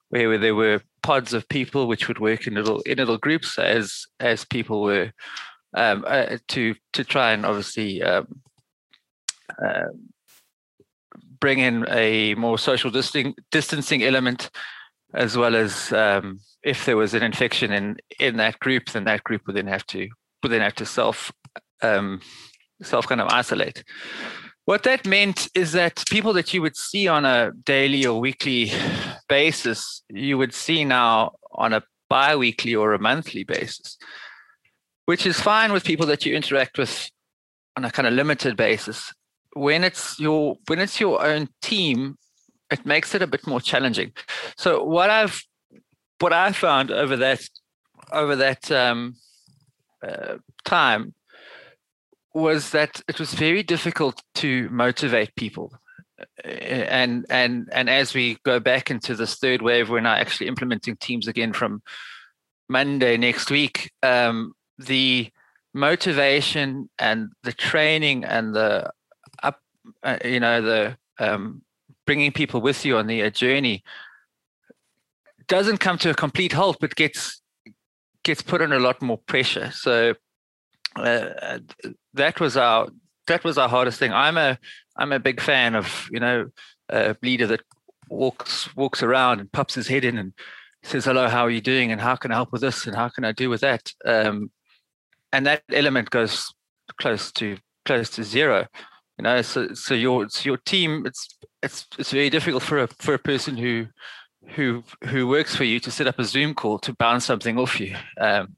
where 0.09 0.38
there 0.38 0.56
were 0.56 0.81
pods 1.01 1.33
of 1.33 1.47
people 1.50 1.88
which 1.88 2.07
would 2.07 2.19
work 2.19 2.47
in 2.47 2.56
little 2.56 2.81
in 2.81 2.97
little 2.97 3.17
groups 3.17 3.57
as 3.57 4.06
as 4.19 4.44
people 4.45 4.81
were 4.81 5.11
um, 5.75 6.03
uh, 6.07 6.38
to 6.47 6.75
to 6.94 7.03
try 7.03 7.31
and 7.31 7.45
obviously 7.45 8.01
um, 8.01 8.41
uh, 9.63 9.89
bring 11.39 11.59
in 11.59 11.85
a 11.89 12.35
more 12.35 12.57
social 12.57 12.91
distancing 12.91 13.35
distancing 13.51 14.04
element 14.04 14.49
as 15.13 15.37
well 15.37 15.56
as 15.56 15.92
um, 15.94 16.39
if 16.63 16.85
there 16.85 16.97
was 16.97 17.13
an 17.13 17.23
infection 17.23 17.71
in 17.71 17.97
in 18.19 18.37
that 18.37 18.59
group 18.59 18.89
then 18.89 19.06
that 19.06 19.23
group 19.23 19.42
would 19.47 19.56
then 19.56 19.68
have 19.68 19.85
to 19.85 20.09
would 20.44 20.51
then 20.51 20.61
have 20.61 20.75
to 20.75 20.85
self 20.85 21.31
um, 21.81 22.19
self 22.81 23.07
kind 23.07 23.21
of 23.21 23.28
isolate 23.30 23.83
what 24.69 24.83
that 24.83 25.07
meant 25.07 25.48
is 25.56 25.71
that 25.71 26.04
people 26.12 26.31
that 26.33 26.54
you 26.54 26.62
would 26.62 26.78
see 26.78 27.07
on 27.07 27.26
a 27.26 27.52
daily 27.66 28.06
or 28.06 28.19
weekly 28.19 28.71
basis, 29.28 30.04
you 30.09 30.38
would 30.38 30.54
see 30.54 30.86
now 30.86 31.31
on 31.54 31.74
a 31.74 31.81
bi 32.07 32.36
weekly 32.36 32.76
or 32.76 32.94
a 32.94 33.00
monthly 33.00 33.44
basis, 33.44 33.98
which 35.07 35.26
is 35.26 35.40
fine 35.40 35.74
with 35.74 35.83
people 35.83 36.06
that 36.06 36.24
you 36.24 36.36
interact 36.36 36.78
with 36.78 37.09
on 37.78 37.83
a 37.83 37.90
kind 37.90 38.07
of 38.07 38.14
limited 38.14 38.56
basis. 38.56 39.12
When 39.54 39.83
it's 39.83 40.19
your 40.19 40.57
when 40.68 40.78
it's 40.78 41.00
your 41.00 41.26
own 41.26 41.50
team, 41.64 42.19
it 42.69 42.86
makes 42.86 43.16
it 43.16 43.24
a 43.24 43.28
bit 43.28 43.48
more 43.48 43.59
challenging. 43.59 44.12
So 44.56 44.83
what 44.83 45.09
I've 45.09 45.42
what 46.19 46.31
I 46.31 46.52
found 46.52 46.92
over 46.92 47.18
that 47.18 47.42
over 48.12 48.36
that 48.36 48.71
um, 48.71 49.16
uh, 50.07 50.36
time 50.64 51.16
was 52.39 52.71
that 52.71 53.01
it 53.07 53.19
was 53.19 53.33
very 53.33 53.63
difficult 53.63 54.21
to 54.35 54.69
motivate 54.69 55.35
people. 55.35 55.73
And 56.43 57.25
and 57.29 57.69
and 57.71 57.89
as 57.89 58.13
we 58.13 58.37
go 58.43 58.59
back 58.59 58.91
into 58.91 59.15
this 59.15 59.35
third 59.35 59.61
wave 59.61 59.89
we're 59.89 60.01
now 60.01 60.15
actually 60.15 60.47
implementing 60.47 60.97
teams 60.97 61.29
again 61.29 61.53
from 61.53 61.81
monday 62.67 63.15
next 63.15 63.49
week 63.49 63.89
um, 64.03 64.51
the 64.77 65.29
motivation 65.73 66.89
and 66.99 67.29
the 67.43 67.53
training 67.53 68.25
and 68.25 68.53
the 68.53 68.91
up 69.43 69.61
uh, 70.03 70.17
you 70.25 70.41
know 70.41 70.61
the 70.61 70.97
um, 71.19 71.61
bringing 72.05 72.33
people 72.33 72.59
with 72.59 72.83
you 72.83 72.97
on 72.97 73.07
the 73.07 73.31
journey 73.31 73.81
doesn't 75.47 75.77
come 75.77 75.97
to 75.97 76.09
a 76.09 76.13
complete 76.13 76.51
halt 76.51 76.79
but 76.81 76.95
gets 76.95 77.39
gets 78.23 78.41
put 78.41 78.61
under 78.61 78.75
a 78.75 78.79
lot 78.79 79.01
more 79.01 79.17
pressure. 79.17 79.71
So 79.71 80.13
uh, 80.95 81.59
that 82.13 82.39
was 82.39 82.57
our 82.57 82.89
that 83.27 83.43
was 83.43 83.57
our 83.57 83.69
hardest 83.69 83.99
thing. 83.99 84.13
I'm 84.13 84.37
a 84.37 84.57
I'm 84.97 85.11
a 85.11 85.19
big 85.19 85.41
fan 85.41 85.75
of 85.75 86.07
you 86.11 86.19
know 86.19 86.49
a 86.89 87.15
leader 87.21 87.47
that 87.47 87.61
walks 88.09 88.73
walks 88.75 89.03
around 89.03 89.39
and 89.39 89.51
pops 89.51 89.75
his 89.75 89.87
head 89.87 90.03
in 90.03 90.17
and 90.17 90.33
says 90.83 91.05
hello, 91.05 91.27
how 91.27 91.43
are 91.43 91.49
you 91.49 91.61
doing, 91.61 91.91
and 91.91 92.01
how 92.01 92.15
can 92.15 92.31
I 92.31 92.35
help 92.35 92.51
with 92.51 92.61
this, 92.61 92.87
and 92.87 92.95
how 92.95 93.09
can 93.09 93.23
I 93.23 93.31
do 93.31 93.49
with 93.49 93.61
that, 93.61 93.91
um, 94.05 94.51
and 95.31 95.45
that 95.45 95.63
element 95.71 96.09
goes 96.09 96.53
close 96.99 97.31
to 97.33 97.57
close 97.85 98.09
to 98.11 98.23
zero 98.23 98.65
You 99.17 99.23
know, 99.23 99.41
so 99.41 99.73
so 99.73 99.93
your 99.93 100.29
so 100.29 100.45
your 100.45 100.57
team, 100.57 101.05
it's 101.05 101.37
it's 101.61 101.87
it's 101.97 102.11
very 102.11 102.29
difficult 102.29 102.63
for 102.63 102.79
a 102.79 102.87
for 102.87 103.13
a 103.13 103.19
person 103.19 103.57
who 103.57 103.87
who 104.55 104.83
who 105.05 105.27
works 105.27 105.55
for 105.55 105.65
you 105.65 105.79
to 105.81 105.91
set 105.91 106.07
up 106.07 106.19
a 106.19 106.23
Zoom 106.23 106.53
call 106.53 106.79
to 106.79 106.93
bounce 106.93 107.25
something 107.25 107.57
off 107.57 107.79
you. 107.79 107.95
Um, 108.19 108.55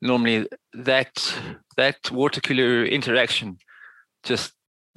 normally, 0.00 0.46
that 0.72 1.34
that 1.76 2.10
water 2.10 2.40
cooler 2.40 2.84
interaction 2.84 3.58
just 4.22 4.52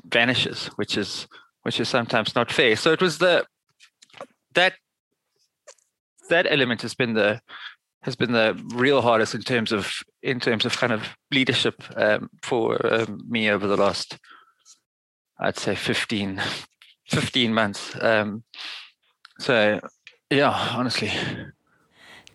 vanishes, 0.06 0.68
which 0.76 0.98
is 0.98 1.28
which 1.64 1.80
is 1.80 1.90
sometimes 1.90 2.36
not 2.36 2.52
fair. 2.52 2.76
So 2.76 2.92
it 2.92 3.02
was 3.02 3.18
the 3.18 3.46
that 4.54 4.74
that 6.30 6.48
element 6.50 6.82
has 6.82 6.94
been 6.94 7.14
the 7.14 7.42
has 8.04 8.16
been 8.16 8.34
the 8.34 8.62
real 8.76 9.02
hardest 9.02 9.34
in 9.34 9.42
terms 9.42 9.72
of 9.72 9.92
in 10.22 10.40
terms 10.40 10.66
of 10.66 10.78
kind 10.78 10.94
of 10.94 11.16
leadership 11.32 11.84
um, 11.96 12.30
for 12.42 12.94
um, 12.94 13.24
me 13.28 13.50
over 13.50 13.68
the 13.68 13.78
last 13.78 14.18
I'd 15.40 15.58
say 15.58 15.76
15 15.76 16.42
15 17.08 17.54
months. 17.54 17.96
Um, 18.02 18.44
so 19.40 19.80
yeah, 20.30 20.50
honestly. 20.50 21.12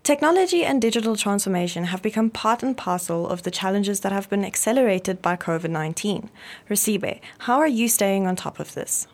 Technology 0.09 0.65
and 0.65 0.81
digital 0.81 1.17
transformation 1.17 1.85
have 1.85 2.01
become 2.01 2.31
part 2.31 2.63
and 2.63 2.75
parcel 2.75 3.29
of 3.29 3.43
the 3.43 3.51
challenges 3.51 4.01
that 4.01 4.11
have 4.11 4.27
been 4.31 4.43
accelerated 4.43 5.21
by 5.21 5.37
COVID 5.37 5.69
19. 5.69 6.31
Raisibe, 6.71 7.21
how 7.41 7.59
are 7.59 7.69
you 7.69 7.89
staying 7.89 8.27
on 8.27 8.35
top 8.35 8.59
of 8.59 8.73
this? 8.73 9.07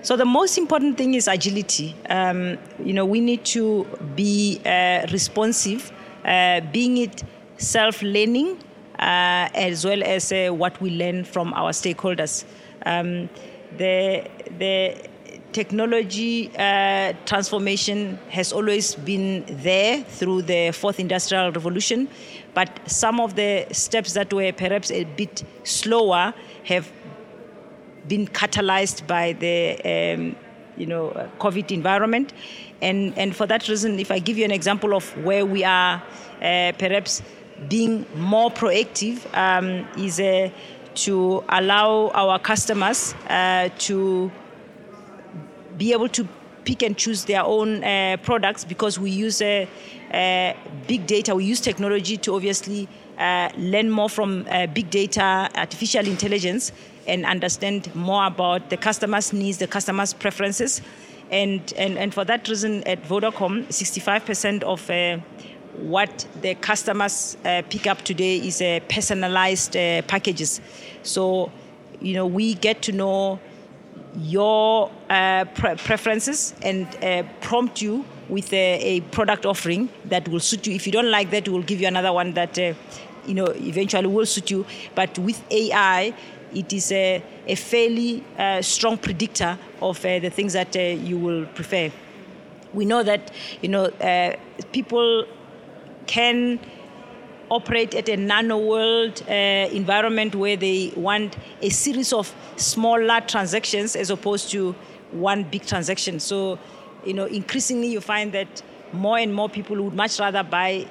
So 0.00 0.16
the 0.16 0.24
most 0.24 0.56
important 0.56 0.96
thing 0.96 1.12
is 1.12 1.28
agility. 1.28 1.94
Um, 2.08 2.56
you 2.82 2.94
know, 2.94 3.04
we 3.04 3.20
need 3.20 3.44
to 3.56 3.84
be 4.16 4.62
uh, 4.64 5.06
responsive, 5.12 5.92
uh, 6.24 6.62
being 6.72 6.96
it 6.96 7.22
self-learning 7.58 8.56
uh, 8.98 9.50
as 9.52 9.84
well 9.84 10.02
as 10.02 10.32
uh, 10.32 10.48
what 10.48 10.80
we 10.80 10.88
learn 10.88 11.24
from 11.24 11.52
our 11.52 11.72
stakeholders. 11.72 12.46
Um, 12.86 13.28
the 13.76 14.26
the 14.58 15.06
technology 15.52 16.50
uh, 16.56 17.12
transformation 17.26 18.18
has 18.30 18.52
always 18.52 18.94
been 18.94 19.44
there 19.48 20.02
through 20.02 20.42
the 20.42 20.70
fourth 20.72 21.00
industrial 21.00 21.52
revolution, 21.52 22.08
but 22.54 22.80
some 22.86 23.20
of 23.20 23.34
the 23.34 23.66
steps 23.72 24.12
that 24.14 24.32
were 24.32 24.52
perhaps 24.52 24.90
a 24.90 25.04
bit 25.04 25.44
slower 25.64 26.34
have 26.64 26.90
been 28.08 28.26
catalyzed 28.26 29.06
by 29.06 29.32
the 29.34 29.78
um, 29.84 30.36
you 30.76 30.86
know 30.86 31.10
COVID 31.38 31.70
environment, 31.70 32.32
and 32.80 33.16
and 33.18 33.34
for 33.34 33.46
that 33.46 33.68
reason, 33.68 33.98
if 33.98 34.10
I 34.10 34.18
give 34.18 34.38
you 34.38 34.44
an 34.44 34.52
example 34.52 34.94
of 34.94 35.04
where 35.24 35.44
we 35.44 35.64
are, 35.64 36.02
uh, 36.42 36.72
perhaps 36.78 37.22
being 37.68 38.06
more 38.16 38.50
proactive 38.50 39.18
um, 39.36 39.86
is 39.98 40.18
uh, 40.18 40.50
to 40.94 41.44
allow 41.48 42.10
our 42.14 42.38
customers 42.38 43.14
uh, 43.28 43.68
to 43.78 44.30
be 45.80 45.92
able 45.94 46.08
to 46.10 46.28
pick 46.64 46.82
and 46.82 46.96
choose 46.96 47.24
their 47.24 47.42
own 47.42 47.82
uh, 47.82 48.18
products 48.22 48.64
because 48.64 48.98
we 48.98 49.10
use 49.10 49.40
uh, 49.40 49.66
uh, 50.12 50.52
big 50.86 51.06
data, 51.06 51.34
we 51.34 51.44
use 51.44 51.58
technology 51.58 52.18
to 52.18 52.34
obviously 52.34 52.86
uh, 53.18 53.48
learn 53.56 53.88
more 53.88 54.10
from 54.10 54.46
uh, 54.50 54.66
big 54.66 54.90
data, 54.90 55.48
artificial 55.54 56.06
intelligence, 56.06 56.70
and 57.06 57.24
understand 57.24 57.92
more 57.94 58.26
about 58.26 58.68
the 58.68 58.76
customer's 58.76 59.32
needs, 59.32 59.56
the 59.56 59.66
customer's 59.66 60.12
preferences. 60.12 60.82
And, 61.30 61.72
and, 61.78 61.96
and 61.96 62.12
for 62.12 62.26
that 62.26 62.46
reason, 62.46 62.84
at 62.84 63.02
Vodacom, 63.04 63.66
65% 63.68 64.62
of 64.64 64.90
uh, 64.90 65.16
what 65.78 66.26
the 66.42 66.56
customers 66.56 67.38
pick 67.70 67.86
up 67.86 68.02
today 68.02 68.36
is 68.36 68.58
personalized 68.88 69.72
packages. 70.08 70.60
So, 71.04 71.50
you 72.00 72.12
know, 72.14 72.26
we 72.26 72.54
get 72.54 72.82
to 72.82 72.92
know 72.92 73.40
your 74.16 74.90
uh, 75.08 75.44
pre- 75.54 75.76
preferences 75.76 76.54
and 76.62 76.86
uh, 77.02 77.22
prompt 77.40 77.80
you 77.80 78.04
with 78.28 78.52
a, 78.52 78.80
a, 78.80 79.00
product 79.00 79.44
offering 79.46 79.88
that 80.04 80.28
will 80.28 80.40
suit 80.40 80.66
you. 80.66 80.74
If 80.74 80.86
you 80.86 80.92
don't 80.92 81.10
like 81.10 81.30
that, 81.30 81.48
we'll 81.48 81.62
give 81.62 81.80
you 81.80 81.88
another 81.88 82.12
one 82.12 82.32
that 82.34 82.58
uh, 82.58 82.74
you 83.26 83.34
know 83.34 83.46
eventually 83.46 84.06
will 84.06 84.26
suit 84.26 84.50
you. 84.50 84.66
But 84.94 85.18
with 85.18 85.42
AI, 85.50 86.14
it 86.54 86.72
is 86.72 86.92
a, 86.92 87.22
a 87.46 87.54
fairly 87.54 88.24
uh, 88.38 88.62
strong 88.62 88.98
predictor 88.98 89.58
of 89.80 90.04
uh, 90.04 90.18
the 90.18 90.30
things 90.30 90.52
that 90.52 90.74
uh, 90.76 90.80
you 90.80 91.18
will 91.18 91.46
prefer. 91.46 91.90
We 92.72 92.84
know 92.84 93.02
that 93.02 93.32
you 93.62 93.68
know 93.68 93.90
people 94.72 95.26
can 96.06 96.58
operate 97.50 97.94
at 97.94 98.08
a 98.08 98.16
nano 98.16 98.56
world 98.56 99.22
uh, 99.28 99.32
environment 99.32 100.34
where 100.34 100.56
they 100.56 100.92
want 100.96 101.36
a 101.60 101.68
series 101.68 102.12
of 102.12 102.32
smaller 102.56 103.20
transactions 103.20 103.96
as 103.96 104.10
opposed 104.10 104.50
to 104.50 104.72
one 105.10 105.42
big 105.42 105.66
transaction. 105.66 106.20
So, 106.20 106.58
you 107.04 107.12
know, 107.12 107.26
increasingly 107.26 107.88
you 107.88 108.00
find 108.00 108.32
that 108.32 108.62
more 108.92 109.18
and 109.18 109.34
more 109.34 109.48
people 109.48 109.82
would 109.82 109.94
much 109.94 110.20
rather 110.20 110.44
buy 110.44 110.86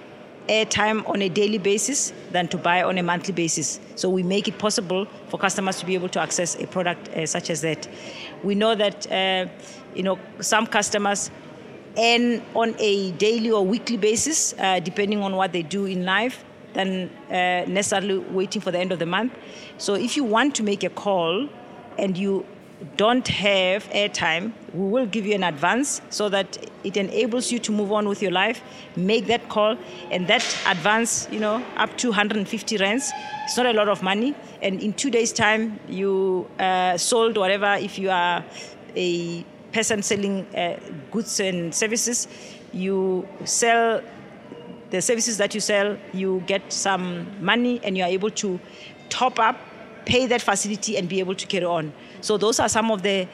airtime 0.49 1.07
on 1.07 1.21
a 1.21 1.29
daily 1.29 1.59
basis 1.59 2.11
than 2.31 2.47
to 2.47 2.57
buy 2.57 2.83
on 2.83 2.97
a 2.97 3.03
monthly 3.03 3.33
basis. 3.33 3.79
So 3.95 4.09
we 4.09 4.23
make 4.23 4.47
it 4.47 4.57
possible 4.57 5.05
for 5.29 5.37
customers 5.37 5.79
to 5.79 5.85
be 5.85 5.93
able 5.93 6.09
to 6.09 6.19
access 6.19 6.55
a 6.55 6.67
product 6.67 7.07
uh, 7.09 7.25
such 7.25 7.49
as 7.49 7.61
that. 7.61 7.87
We 8.43 8.55
know 8.55 8.75
that 8.75 9.09
uh, 9.11 9.47
you 9.95 10.03
know 10.03 10.19
some 10.41 10.65
customers 10.65 11.29
earn 11.97 12.41
on 12.55 12.75
a 12.79 13.11
daily 13.11 13.51
or 13.51 13.65
weekly 13.65 13.97
basis, 13.97 14.53
uh, 14.57 14.79
depending 14.79 15.21
on 15.21 15.35
what 15.35 15.51
they 15.53 15.61
do 15.61 15.85
in 15.85 16.03
life 16.03 16.43
than 16.79 17.09
uh, 17.29 17.65
necessarily 17.67 18.17
waiting 18.39 18.61
for 18.61 18.71
the 18.71 18.79
end 18.79 18.91
of 18.91 18.99
the 18.99 19.05
month. 19.05 19.33
So 19.77 19.95
if 19.95 20.15
you 20.17 20.23
want 20.23 20.55
to 20.55 20.63
make 20.63 20.83
a 20.83 20.89
call 20.89 21.49
and 21.97 22.17
you 22.17 22.45
don't 22.95 23.27
have 23.27 23.83
airtime, 23.89 24.53
we 24.73 24.87
will 24.89 25.05
give 25.05 25.25
you 25.25 25.35
an 25.35 25.43
advance 25.43 26.01
so 26.09 26.29
that 26.29 26.57
it 26.85 26.95
enables 26.95 27.51
you 27.51 27.59
to 27.59 27.71
move 27.73 27.91
on 27.91 28.07
with 28.07 28.21
your 28.21 28.31
life, 28.31 28.61
make 28.95 29.27
that 29.27 29.49
call, 29.49 29.77
and 30.11 30.27
that 30.27 30.45
advance, 30.65 31.27
you 31.29 31.41
know, 31.41 31.61
up 31.75 31.97
to 31.97 32.07
150 32.07 32.77
rands. 32.77 33.11
It's 33.43 33.57
not 33.57 33.65
a 33.65 33.73
lot 33.73 33.89
of 33.89 34.01
money, 34.01 34.33
and 34.61 34.81
in 34.81 34.93
two 34.93 35.09
days' 35.09 35.33
time, 35.33 35.77
you 35.89 36.47
uh, 36.57 36.97
sold 36.97 37.37
whatever. 37.37 37.73
If 37.73 37.99
you 37.99 38.09
are 38.11 38.45
a 38.95 39.43
person 39.73 40.01
selling 40.01 40.45
uh, 40.55 40.79
goods 41.11 41.41
and 41.41 41.75
services, 41.75 42.27
you 42.71 43.27
sell 43.43 44.01
the 44.89 45.01
services 45.01 45.37
that 45.37 45.53
you 45.53 45.61
sell, 45.61 45.97
you 46.13 46.43
get 46.47 46.71
some 46.71 47.27
money 47.43 47.79
and 47.83 47.97
you 47.97 48.03
are 48.03 48.09
able 48.09 48.31
to 48.31 48.59
top 49.09 49.39
up, 49.39 49.57
pay 50.05 50.25
that 50.27 50.41
facility, 50.41 50.97
and 50.97 51.07
be 51.07 51.19
able 51.19 51.35
to 51.35 51.45
carry 51.45 51.65
on. 51.65 51.93
So, 52.21 52.37
those 52.37 52.59
are 52.59 52.69
some 52.69 52.91
of 52.91 53.01
the 53.03 53.27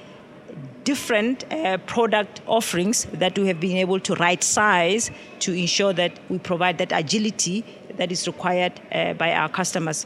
different 0.83 1.51
uh, 1.51 1.77
product 1.79 2.41
offerings 2.45 3.05
that 3.05 3.37
we 3.37 3.47
have 3.47 3.59
been 3.59 3.77
able 3.77 3.99
to 3.99 4.13
right 4.15 4.43
size 4.43 5.09
to 5.39 5.51
ensure 5.51 5.93
that 5.93 6.19
we 6.29 6.37
provide 6.37 6.77
that 6.77 6.91
agility 6.91 7.65
that 7.97 8.11
is 8.11 8.27
required 8.27 8.73
uh, 8.91 9.13
by 9.13 9.33
our 9.33 9.49
customers. 9.49 10.05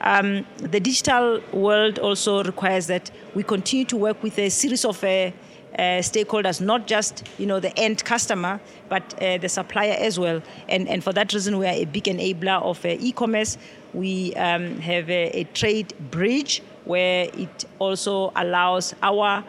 Um, 0.00 0.46
the 0.56 0.80
digital 0.80 1.40
world 1.52 1.98
also 1.98 2.42
requires 2.42 2.86
that 2.88 3.10
we 3.34 3.42
continue 3.42 3.84
to 3.86 3.96
work 3.96 4.22
with 4.22 4.38
a 4.38 4.48
series 4.48 4.84
of 4.84 5.02
uh, 5.02 5.30
stakeholders, 5.78 6.60
not 6.60 6.86
just 6.86 7.28
you 7.38 7.46
know 7.46 7.60
the 7.60 7.76
end 7.78 8.04
customer, 8.04 8.60
but 8.88 9.02
uh, 9.22 9.38
the 9.38 9.48
supplier 9.48 9.96
as 9.98 10.18
well. 10.18 10.42
And 10.68 10.88
and 10.88 11.02
for 11.02 11.12
that 11.12 11.32
reason, 11.32 11.58
we 11.58 11.66
are 11.66 11.74
a 11.74 11.84
big 11.84 12.04
enabler 12.04 12.60
of 12.62 12.84
uh, 12.84 12.96
e-commerce. 12.98 13.58
We 13.94 14.34
um, 14.34 14.80
have 14.80 15.08
a, 15.08 15.30
a, 15.40 15.44
trade 15.44 15.94
bridge 16.10 16.62
where 16.84 17.30
it 17.32 17.64
also 17.78 18.32
allows 18.36 18.94
our 19.02 19.42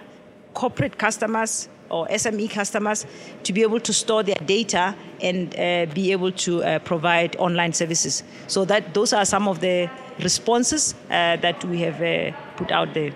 corporate 0.54 0.98
customers 0.98 1.68
or 1.90 2.08
SME 2.08 2.50
customers 2.50 3.06
to 3.44 3.52
be 3.52 3.64
able 3.64 3.82
to 3.82 3.92
store 3.92 4.24
their 4.24 4.40
data 4.46 4.96
and 5.22 5.54
uh, 5.56 5.88
be 5.94 6.14
able 6.14 6.32
to 6.32 6.64
uh, 6.64 6.80
provide 6.80 7.36
online 7.36 7.74
services. 7.74 8.24
So 8.48 8.64
that 8.66 8.94
those 8.94 9.12
are 9.12 9.26
some 9.26 9.48
of 9.48 9.60
the 9.60 9.90
responses 10.20 10.96
uh, 11.10 11.36
that 11.38 11.64
we 11.66 11.82
have 11.82 12.36
put 12.56 12.72
out 12.72 12.94
there. 12.94 13.12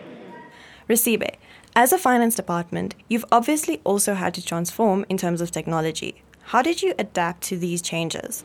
Raisibe, 0.90 1.36
as 1.76 1.92
a 1.92 1.98
finance 1.98 2.36
department, 2.36 2.96
you've 3.10 3.26
obviously 3.32 3.82
also 3.84 4.14
had 4.14 4.34
to 4.36 4.46
transform 4.46 5.06
in 5.10 5.18
terms 5.18 5.42
of 5.42 5.50
technology. 5.50 6.22
How 6.44 6.62
did 6.62 6.84
you 6.84 6.94
adapt 7.00 7.42
to 7.46 7.58
these 7.58 7.82
changes? 7.82 8.44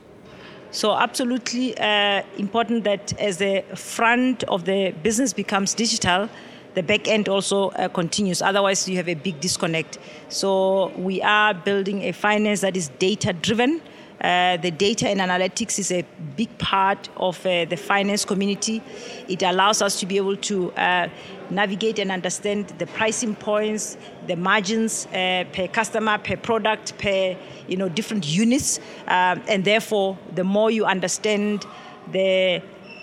So, 0.71 0.95
absolutely 0.95 1.77
uh, 1.79 2.23
important 2.37 2.85
that 2.85 3.19
as 3.19 3.39
the 3.39 3.65
front 3.75 4.45
of 4.45 4.65
the 4.65 4.95
business 5.03 5.33
becomes 5.33 5.75
digital, 5.75 6.29
the 6.75 6.83
back 6.83 7.09
end 7.09 7.29
also 7.29 7.71
uh, 7.71 7.89
continues. 7.89 8.43
Otherwise, 8.43 8.89
you 8.89 8.97
have 8.97 9.09
a 9.09 9.15
big 9.15 9.41
disconnect. 9.41 9.99
So, 10.29 10.89
we 10.97 11.23
are 11.23 11.55
building 11.55 12.03
a 12.03 12.13
finance 12.13 12.61
that 12.61 12.77
is 12.77 12.89
data 12.99 13.33
driven. 13.33 13.81
Uh, 14.21 14.57
the 14.57 14.71
data 14.71 15.09
and 15.09 15.21
analytics 15.21 15.79
is 15.79 15.93
a 15.93 16.05
big 16.37 16.57
part 16.59 17.09
of 17.17 17.39
uh, 17.47 17.65
the 17.67 17.77
finance 17.77 18.25
community. 18.25 18.83
It 19.29 19.43
allows 19.43 19.81
us 19.81 20.01
to 20.01 20.07
be 20.07 20.17
able 20.17 20.37
to 20.37 20.73
uh, 20.73 21.09
navigate 21.51 22.01
and 22.01 22.11
understand 22.11 22.69
the 22.79 22.87
pricing 22.87 23.37
points, 23.37 23.97
the 24.27 24.35
margins 24.35 25.07
uh, 25.07 25.45
per 25.53 25.69
customer, 25.69 26.19
per 26.19 26.37
product, 26.37 26.99
per 26.99 27.37
you 27.69 27.77
know 27.77 27.89
different 27.89 28.27
units, 28.27 28.81
um, 29.07 29.41
and 29.47 29.65
therefore, 29.65 30.19
the 30.35 30.45
more 30.45 30.71
you 30.71 30.85
understand 30.85 31.65
the 32.11 32.61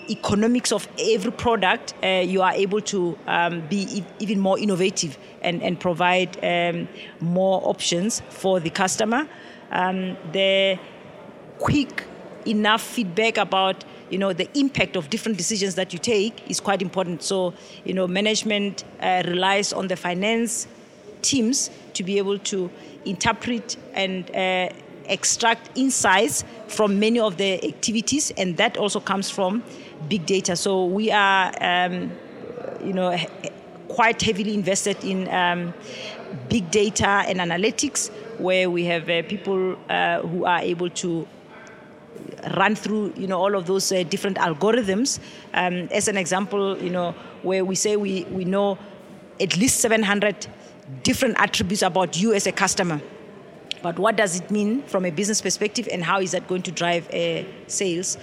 economics 0.09 0.71
of 0.71 0.87
every 0.99 1.31
product, 1.31 1.93
uh, 2.03 2.07
you 2.07 2.41
are 2.41 2.53
able 2.53 2.81
to 2.81 3.17
um, 3.27 3.61
be 3.67 3.87
e- 3.99 4.05
even 4.19 4.39
more 4.39 4.59
innovative 4.59 5.17
and, 5.41 5.63
and 5.63 5.79
provide 5.79 6.37
um, 6.43 6.87
more 7.19 7.61
options 7.63 8.21
for 8.29 8.59
the 8.59 8.69
customer. 8.69 9.27
Um, 9.71 10.15
the 10.31 10.77
quick 11.59 12.03
enough 12.45 12.81
feedback 12.81 13.37
about 13.37 13.83
you 14.09 14.17
know 14.17 14.33
the 14.33 14.47
impact 14.57 14.95
of 14.95 15.09
different 15.09 15.37
decisions 15.37 15.75
that 15.75 15.91
you 15.91 15.99
take 15.99 16.49
is 16.49 16.59
quite 16.59 16.81
important 16.81 17.23
so 17.23 17.53
you 17.83 17.93
know 17.93 18.07
management 18.07 18.83
uh, 19.01 19.23
relies 19.25 19.73
on 19.73 19.87
the 19.87 19.95
finance 19.95 20.67
teams 21.21 21.71
to 21.93 22.03
be 22.03 22.17
able 22.19 22.37
to 22.37 22.69
interpret 23.05 23.77
and 23.93 24.29
uh, 24.35 24.69
extract 25.07 25.69
insights 25.75 26.43
from 26.67 26.99
many 26.99 27.19
of 27.19 27.37
the 27.37 27.63
activities, 27.65 28.31
and 28.37 28.57
that 28.57 28.77
also 28.77 28.99
comes 28.99 29.29
from 29.29 29.63
big 30.07 30.25
data. 30.25 30.55
So 30.55 30.85
we 30.85 31.11
are, 31.11 31.51
um, 31.61 32.11
you 32.83 32.93
know, 32.93 33.17
quite 33.87 34.21
heavily 34.21 34.53
invested 34.53 35.03
in 35.03 35.27
um, 35.29 35.73
big 36.49 36.69
data 36.71 37.23
and 37.27 37.39
analytics, 37.39 38.09
where 38.39 38.69
we 38.69 38.85
have 38.85 39.09
uh, 39.09 39.23
people 39.23 39.77
uh, 39.89 40.21
who 40.21 40.45
are 40.45 40.59
able 40.59 40.89
to 40.89 41.27
run 42.55 42.75
through 42.75 43.13
you 43.15 43.27
know 43.27 43.39
all 43.39 43.55
of 43.55 43.65
those 43.65 43.91
uh, 43.91 44.03
different 44.03 44.37
algorithms 44.37 45.19
um, 45.53 45.87
as 45.91 46.07
an 46.07 46.17
example 46.17 46.77
you 46.81 46.89
know 46.89 47.13
where 47.43 47.65
we 47.65 47.75
say 47.75 47.95
we, 47.95 48.23
we 48.25 48.45
know 48.45 48.77
at 49.39 49.57
least 49.57 49.79
700 49.79 50.47
different 51.03 51.35
attributes 51.39 51.81
about 51.81 52.17
you 52.17 52.33
as 52.33 52.47
a 52.47 52.51
customer 52.51 53.01
but 53.85 53.99
what 53.99 54.15
does 54.15 54.39
it 54.39 54.49
mean 54.49 54.81
from 54.87 55.05
a 55.05 55.11
business 55.11 55.41
perspective 55.41 55.87
and 55.91 56.03
how 56.03 56.19
is 56.19 56.31
that 56.31 56.47
going 56.47 56.63
to 56.63 56.71
drive 56.71 57.07
uh, 57.13 57.43
sales? 57.67 58.17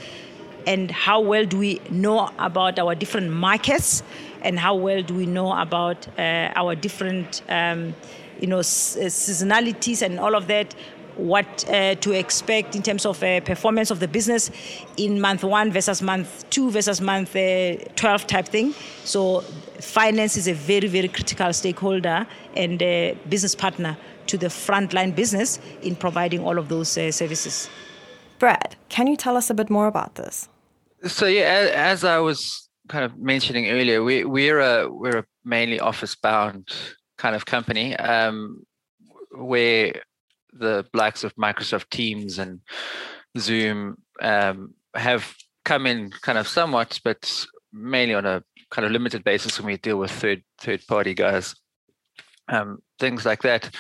And 0.67 0.91
how 0.91 1.21
well 1.21 1.45
do 1.45 1.57
we 1.57 1.81
know 1.89 2.31
about 2.41 2.81
our 2.81 2.97
different 2.97 3.31
markets? 3.31 4.03
And 4.43 4.59
how 4.59 4.75
well 4.75 5.05
do 5.05 5.15
we 5.15 5.25
know 5.25 5.53
about 5.57 6.09
uh, 6.19 6.51
our 6.57 6.75
different, 6.75 7.43
um, 7.49 7.95
you 8.41 8.49
know, 8.49 8.59
seasonalities 8.59 10.03
and 10.03 10.19
all 10.19 10.35
of 10.35 10.49
that? 10.49 10.75
What 11.17 11.69
uh, 11.69 11.95
to 11.97 12.13
expect 12.13 12.75
in 12.75 12.83
terms 12.83 13.07
of 13.07 13.23
uh, 13.23 13.41
performance 13.41 13.91
of 13.91 14.01
the 14.01 14.09
business 14.09 14.51
in 14.97 15.21
month 15.21 15.45
one 15.45 15.71
versus 15.71 16.03
month 16.03 16.49
two 16.51 16.71
versus 16.71 17.01
month 17.01 17.37
uh, 17.37 17.77
12 17.97 18.27
type 18.27 18.49
thing. 18.49 18.75
So 19.05 19.41
finance 19.81 20.37
is 20.37 20.49
a 20.49 20.55
very, 20.55 20.89
very 20.89 21.09
critical 21.09 21.53
stakeholder 21.53 22.27
and 22.57 22.79
business 23.29 23.55
partner 23.55 23.97
to 24.27 24.39
the 24.39 24.47
frontline 24.47 25.15
business 25.15 25.61
in 25.83 25.97
providing 25.97 26.41
all 26.41 26.59
of 26.59 26.69
those 26.69 26.97
uh, 26.97 27.11
services. 27.11 27.69
Brad, 28.39 28.77
can 28.89 29.07
you 29.07 29.17
tell 29.17 29.37
us 29.37 29.51
a 29.51 29.55
bit 29.55 29.71
more 29.71 29.87
about 29.87 30.15
this? 30.15 30.49
So 31.07 31.27
yeah, 31.27 31.71
as 31.75 32.05
I 32.05 32.19
was 32.19 32.69
kind 32.89 33.05
of 33.05 33.19
mentioning 33.19 33.69
earlier, 33.69 34.03
we 34.03 34.25
we're 34.25 34.61
a 34.61 34.89
we're 34.91 35.19
a 35.19 35.25
mainly 35.45 35.81
office 35.81 36.15
bound 36.15 36.69
kind 37.19 37.35
of 37.37 37.47
company 37.47 37.97
um, 37.97 38.65
where 39.37 40.03
the 40.53 40.87
likes 40.95 41.25
of 41.25 41.35
Microsoft 41.37 41.91
Teams 41.91 42.39
and 42.39 42.61
Zoom 43.39 43.99
um, 44.21 44.75
have 44.95 45.35
come 45.65 45.87
in 45.87 46.11
kind 46.11 46.39
of 46.39 46.49
somewhat, 46.49 47.01
but 47.05 47.47
mainly 47.73 48.15
on 48.15 48.27
a 48.27 48.43
kind 48.71 48.87
of 48.87 48.93
limited 48.93 49.25
basis 49.25 49.59
when 49.59 49.67
we 49.67 49.77
deal 49.77 49.99
with 49.99 50.11
third 50.11 50.43
third 50.61 50.87
party 50.87 51.15
guys, 51.15 51.55
um, 52.49 52.83
things 52.99 53.25
like 53.25 53.43
that. 53.43 53.71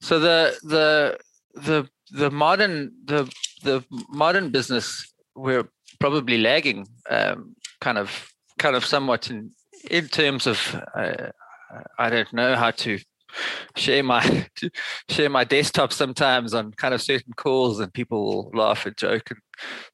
So 0.00 0.18
the 0.18 0.56
the 0.62 1.18
the 1.54 1.88
the 2.10 2.30
modern 2.30 2.92
the 3.04 3.32
the 3.62 3.84
modern 4.08 4.50
business 4.50 5.12
we're 5.34 5.68
probably 5.98 6.38
lagging 6.38 6.86
um, 7.10 7.54
kind 7.80 7.98
of 7.98 8.32
kind 8.58 8.76
of 8.76 8.84
somewhat 8.84 9.30
in 9.30 9.52
in 9.90 10.08
terms 10.08 10.46
of 10.46 10.76
uh, 10.94 11.30
I 11.98 12.10
don't 12.10 12.32
know 12.32 12.56
how 12.56 12.72
to 12.72 12.98
share 13.76 14.02
my 14.02 14.46
share 15.08 15.30
my 15.30 15.44
desktop 15.44 15.92
sometimes 15.92 16.54
on 16.54 16.72
kind 16.72 16.94
of 16.94 17.02
certain 17.02 17.32
calls 17.34 17.80
and 17.80 17.92
people 17.92 18.24
will 18.24 18.50
laugh 18.58 18.86
and 18.86 18.96
joke 18.96 19.30
and 19.30 19.40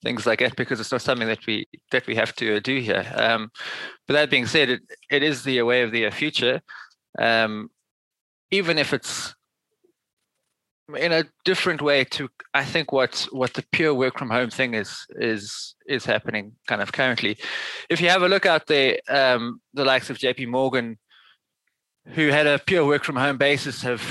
things 0.03 0.27
like 0.27 0.39
that 0.41 0.57
because 0.57 0.81
it's 0.81 0.93
not 0.93 1.03
something 1.03 1.29
that 1.29 1.47
we 1.47 1.67
that 1.91 2.07
we 2.07 2.15
have 2.15 2.35
to 2.35 2.61
do 2.61 2.81
here 2.81 3.11
um, 3.17 3.51
but 4.07 4.15
that 4.15 4.31
being 4.31 4.47
said 4.47 4.69
it, 4.69 4.83
it 5.11 5.23
is 5.23 5.43
the 5.45 5.61
way 5.63 5.83
of 5.83 5.93
the 5.93 6.09
future 6.11 6.61
um, 7.19 7.69
even 8.51 8.79
if 8.79 8.93
it's 8.93 9.35
in 10.97 11.13
a 11.13 11.25
different 11.45 11.83
way 11.83 12.05
to 12.05 12.29
I 12.55 12.65
think 12.65 12.93
what 12.93 13.27
what 13.33 13.55
the 13.55 13.65
pure 13.73 13.93
work 13.93 14.19
from 14.19 14.31
home 14.31 14.51
thing 14.51 14.75
is 14.75 15.07
is 15.17 15.75
is 15.87 16.05
happening 16.05 16.53
kind 16.69 16.81
of 16.81 16.93
currently. 16.93 17.37
If 17.91 18.01
you 18.01 18.09
have 18.09 18.23
a 18.23 18.29
look 18.29 18.47
out 18.47 18.67
there, 18.67 18.99
um, 19.09 19.61
the 19.75 19.85
likes 19.85 20.11
of 20.11 20.19
JP 20.19 20.49
Morgan, 20.49 20.99
who 22.15 22.29
had 22.29 22.47
a 22.47 22.59
pure 22.59 22.87
work 22.87 23.05
from 23.05 23.17
home 23.17 23.39
basis, 23.39 23.83
have 23.83 24.03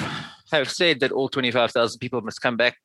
have 0.51 0.69
said 0.69 0.99
that 0.99 1.11
all 1.11 1.29
twenty 1.29 1.51
five 1.51 1.71
thousand 1.71 1.99
people 1.99 2.21
must 2.21 2.41
come 2.41 2.57
back 2.57 2.77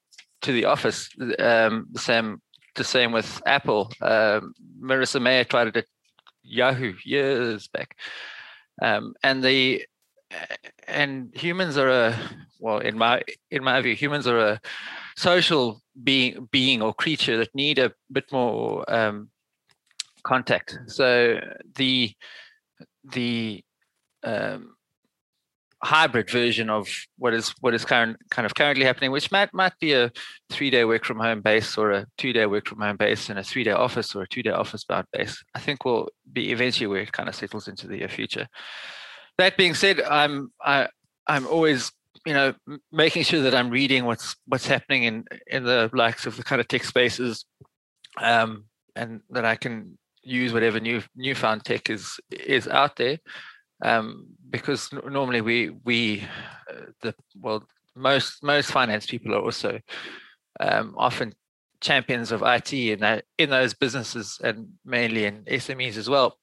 to 0.42 0.52
the 0.52 0.64
office. 0.64 1.08
Um, 1.38 1.86
the 1.92 2.00
same 2.00 2.40
the 2.76 2.84
same 2.84 3.12
with 3.12 3.42
Apple. 3.46 3.92
Um, 4.00 4.54
Marissa 4.80 5.20
Mayer 5.20 5.44
tried 5.44 5.68
it 5.68 5.76
at 5.76 5.86
Yahoo 6.42 6.94
years 7.04 7.68
back, 7.68 7.96
um, 8.82 9.14
and 9.22 9.42
the 9.42 9.84
and 10.86 11.30
humans 11.34 11.76
are 11.76 11.90
a 11.90 12.18
well 12.60 12.78
in 12.78 12.96
my 12.96 13.22
in 13.50 13.64
my 13.64 13.80
view 13.80 13.94
humans 13.94 14.26
are 14.26 14.38
a 14.38 14.60
social 15.16 15.82
being 16.02 16.48
being 16.50 16.82
or 16.82 16.94
creature 16.94 17.36
that 17.36 17.54
need 17.54 17.78
a 17.78 17.92
bit 18.12 18.30
more 18.30 18.84
um, 18.92 19.28
contact 20.22 20.78
so 20.86 21.40
the 21.74 22.12
the 23.04 23.62
um, 24.22 24.76
hybrid 25.82 26.28
version 26.28 26.68
of 26.68 26.88
what 27.16 27.32
is 27.32 27.54
what 27.60 27.72
is 27.72 27.86
current 27.86 28.18
kind 28.30 28.44
of 28.44 28.54
currently 28.54 28.84
happening 28.84 29.10
which 29.10 29.32
might 29.32 29.52
might 29.54 29.72
be 29.80 29.94
a 29.94 30.12
three 30.50 30.68
day 30.68 30.84
work 30.84 31.04
from 31.06 31.18
home 31.18 31.40
base 31.40 31.78
or 31.78 31.90
a 31.90 32.06
two 32.18 32.34
day 32.34 32.44
work 32.44 32.66
from 32.66 32.80
home 32.80 32.96
base 32.96 33.30
and 33.30 33.38
a 33.38 33.42
three 33.42 33.64
day 33.64 33.70
office 33.70 34.14
or 34.14 34.22
a 34.22 34.28
two 34.28 34.42
day 34.42 34.50
office 34.50 34.84
bound 34.84 35.06
base 35.12 35.42
i 35.54 35.58
think 35.58 35.84
will 35.84 36.10
be 36.32 36.52
eventually 36.52 36.86
where 36.86 37.00
it 37.00 37.12
kind 37.12 37.28
of 37.28 37.34
settles 37.34 37.68
into 37.68 37.86
the 37.86 38.06
future. 38.08 38.48
That 39.38 39.56
being 39.56 39.74
said, 39.74 40.00
I'm 40.02 40.52
I, 40.62 40.88
I'm 41.26 41.46
always 41.46 41.92
you 42.26 42.34
know 42.34 42.54
making 42.92 43.22
sure 43.22 43.42
that 43.42 43.54
I'm 43.54 43.70
reading 43.70 44.04
what's 44.04 44.36
what's 44.46 44.66
happening 44.66 45.04
in 45.04 45.24
in 45.46 45.64
the 45.64 45.90
likes 45.92 46.26
of 46.26 46.36
the 46.36 46.44
kind 46.44 46.60
of 46.60 46.68
tech 46.68 46.84
spaces, 46.84 47.44
um, 48.20 48.64
and 48.94 49.20
that 49.30 49.44
I 49.44 49.56
can 49.56 49.98
use 50.22 50.52
whatever 50.52 50.80
new 50.80 51.02
newfound 51.16 51.64
tech 51.64 51.88
is 51.88 52.20
is 52.30 52.68
out 52.68 52.96
there, 52.96 53.18
um, 53.82 54.26
because 54.50 54.90
normally 54.92 55.40
we 55.40 55.70
we 55.84 56.22
uh, 56.70 56.86
the 57.02 57.14
well 57.36 57.64
most 57.96 58.42
most 58.42 58.70
finance 58.70 59.06
people 59.06 59.34
are 59.34 59.42
also 59.42 59.80
um, 60.60 60.94
often 60.96 61.34
champions 61.80 62.30
of 62.30 62.42
IT 62.42 62.72
in 62.72 63.00
that 63.00 63.24
in 63.38 63.50
those 63.50 63.74
businesses 63.74 64.38
and 64.42 64.68
mainly 64.84 65.24
in 65.24 65.44
SMEs 65.44 65.96
as 65.96 66.08
well. 66.08 66.38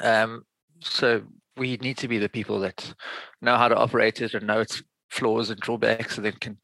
Um, 0.00 0.44
so 0.80 1.22
we 1.56 1.76
need 1.76 1.98
to 1.98 2.08
be 2.08 2.18
the 2.18 2.28
people 2.28 2.58
that 2.60 2.94
know 3.40 3.56
how 3.56 3.68
to 3.68 3.76
operate 3.76 4.20
it 4.20 4.34
and 4.34 4.46
know 4.46 4.60
its 4.60 4.82
flaws 5.10 5.50
and 5.50 5.60
drawbacks 5.60 6.16
and 6.16 6.24
then 6.26 6.32
can 6.40 6.58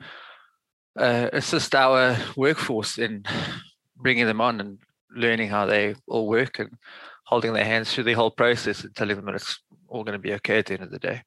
uh, 0.98 1.28
assist 1.32 1.74
our 1.74 2.16
workforce 2.36 2.98
in 2.98 3.24
bringing 3.96 4.26
them 4.26 4.40
on 4.40 4.60
and 4.60 4.78
learning 5.14 5.48
how 5.48 5.66
they 5.66 5.94
all 6.08 6.26
work 6.26 6.58
and 6.58 6.70
holding 7.26 7.52
their 7.52 7.64
hands 7.64 7.92
through 7.92 8.04
the 8.04 8.12
whole 8.12 8.30
process 8.30 8.82
and 8.82 8.94
telling 8.96 9.16
them 9.16 9.26
that 9.26 9.36
it's 9.36 9.60
all 9.90 10.04
going 10.04 10.18
to 10.18 10.22
be 10.22 10.32
okay 10.34 10.58
at 10.58 10.66
the 10.66 10.74
end 10.74 10.82
of 10.82 10.90
the 10.90 10.98
day. 10.98 11.22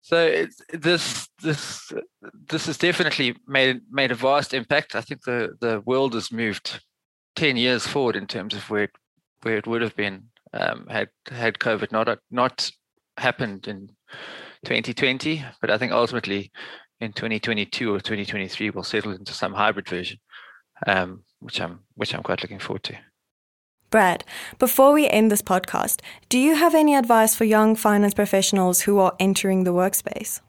So 0.00 0.46
this 0.72 1.28
this 1.42 1.92
this 2.48 2.66
has 2.66 2.78
definitely 2.78 3.36
made 3.46 3.80
made 3.90 4.10
a 4.10 4.14
vast 4.14 4.54
impact. 4.54 4.94
I 4.94 5.02
think 5.02 5.24
the 5.24 5.56
the 5.60 5.82
world 5.84 6.14
has 6.14 6.32
moved 6.32 6.80
ten 7.36 7.56
years 7.56 7.86
forward 7.86 8.16
in 8.16 8.26
terms 8.26 8.54
of 8.54 8.70
where 8.70 8.88
where 9.42 9.56
it 9.56 9.66
would 9.66 9.82
have 9.82 9.96
been 9.96 10.24
um, 10.52 10.86
had 10.88 11.08
had 11.30 11.58
COVID 11.58 11.92
not 11.92 12.18
not 12.30 12.70
happened 13.18 13.68
in 13.68 13.88
2020, 14.64 15.44
but 15.60 15.70
I 15.70 15.78
think 15.78 15.92
ultimately 15.92 16.52
in 17.00 17.12
2022 17.12 17.94
or 17.94 17.98
2023 17.98 18.70
we'll 18.70 18.84
settle 18.84 19.12
into 19.12 19.32
some 19.32 19.52
hybrid 19.52 19.88
version, 19.88 20.18
um, 20.86 21.22
which 21.40 21.60
I'm 21.60 21.80
which 21.94 22.14
I'm 22.14 22.22
quite 22.22 22.42
looking 22.42 22.60
forward 22.60 22.84
to. 22.84 22.98
Brad, 23.90 24.24
before 24.58 24.92
we 24.92 25.08
end 25.08 25.30
this 25.30 25.42
podcast, 25.42 26.00
do 26.28 26.38
you 26.38 26.54
have 26.54 26.74
any 26.74 26.94
advice 26.94 27.34
for 27.34 27.44
young 27.44 27.74
finance 27.74 28.14
professionals 28.14 28.82
who 28.82 28.98
are 28.98 29.14
entering 29.18 29.64
the 29.64 29.72
workspace? 29.72 30.40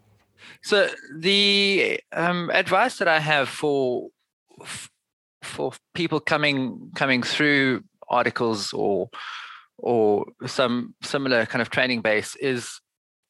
So 0.62 0.90
the 1.16 2.00
um, 2.12 2.50
advice 2.54 2.98
that 2.98 3.08
I 3.08 3.20
have 3.20 3.48
for 3.48 4.10
for 5.42 5.72
people 5.94 6.20
coming 6.20 6.92
coming 6.96 7.24
through 7.24 7.84
articles 8.10 8.74
or 8.74 9.10
or 9.78 10.26
some 10.46 10.94
similar 11.02 11.46
kind 11.46 11.62
of 11.62 11.70
training 11.70 12.02
base 12.02 12.36
is 12.36 12.82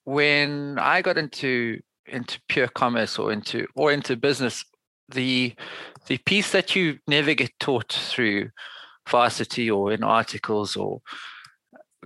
when 0.06 0.80
I 0.80 1.04
got 1.04 1.20
into 1.20 1.80
into 2.08 2.42
pure 2.48 2.68
commerce 2.68 3.20
or 3.20 3.32
into 3.32 3.68
or 3.76 3.92
into 3.92 4.16
business, 4.16 4.66
the 5.08 5.54
the 6.08 6.18
piece 6.20 6.52
that 6.52 6.76
you 6.76 6.98
never 7.08 7.36
get 7.36 7.52
taught 7.60 7.94
through 7.94 8.50
varsity 9.10 9.70
or 9.70 9.92
in 9.92 10.04
articles 10.04 10.76
or 10.76 11.02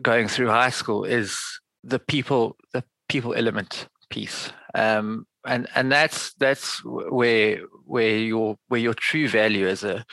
going 0.02 0.28
through 0.28 0.48
high 0.48 0.70
school 0.70 1.04
is 1.04 1.38
the 1.84 2.00
people 2.00 2.58
the 2.74 2.84
people 3.10 3.34
element 3.36 3.88
piece 4.10 4.52
um, 4.76 5.26
and 5.46 5.68
and 5.76 5.92
that's 5.92 6.34
that's 6.36 6.84
where 6.86 7.60
where 7.86 8.18
your 8.18 8.58
where 8.68 8.80
your 8.80 8.94
true 8.94 9.28
value 9.28 9.68
as 9.68 9.84
a 9.84 10.06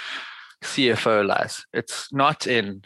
CFO 0.62 1.26
lies. 1.26 1.64
It's 1.72 2.12
not 2.12 2.46
in 2.46 2.82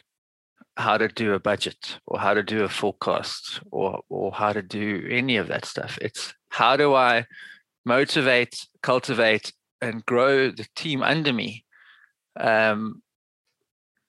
how 0.77 0.99
to 0.99 1.09
do 1.09 1.35
a 1.35 1.41
budget 1.41 1.99
or 2.07 2.19
how 2.19 2.35
to 2.35 2.43
do 2.43 2.65
a 2.65 2.69
forecast 2.69 3.61
or 3.71 4.01
or 4.09 4.33
how 4.33 4.53
to 4.53 4.63
do 4.63 5.07
any 5.11 5.37
of 5.37 5.49
that 5.49 5.65
stuff. 5.65 5.99
It's 6.01 6.35
how 6.51 6.77
do 6.77 6.95
I 6.95 7.27
motivate, 7.85 8.67
cultivate, 8.83 9.53
and 9.81 10.05
grow 10.07 10.51
the 10.51 10.67
team 10.77 11.03
under 11.03 11.33
me 11.33 11.65
um, 12.39 13.03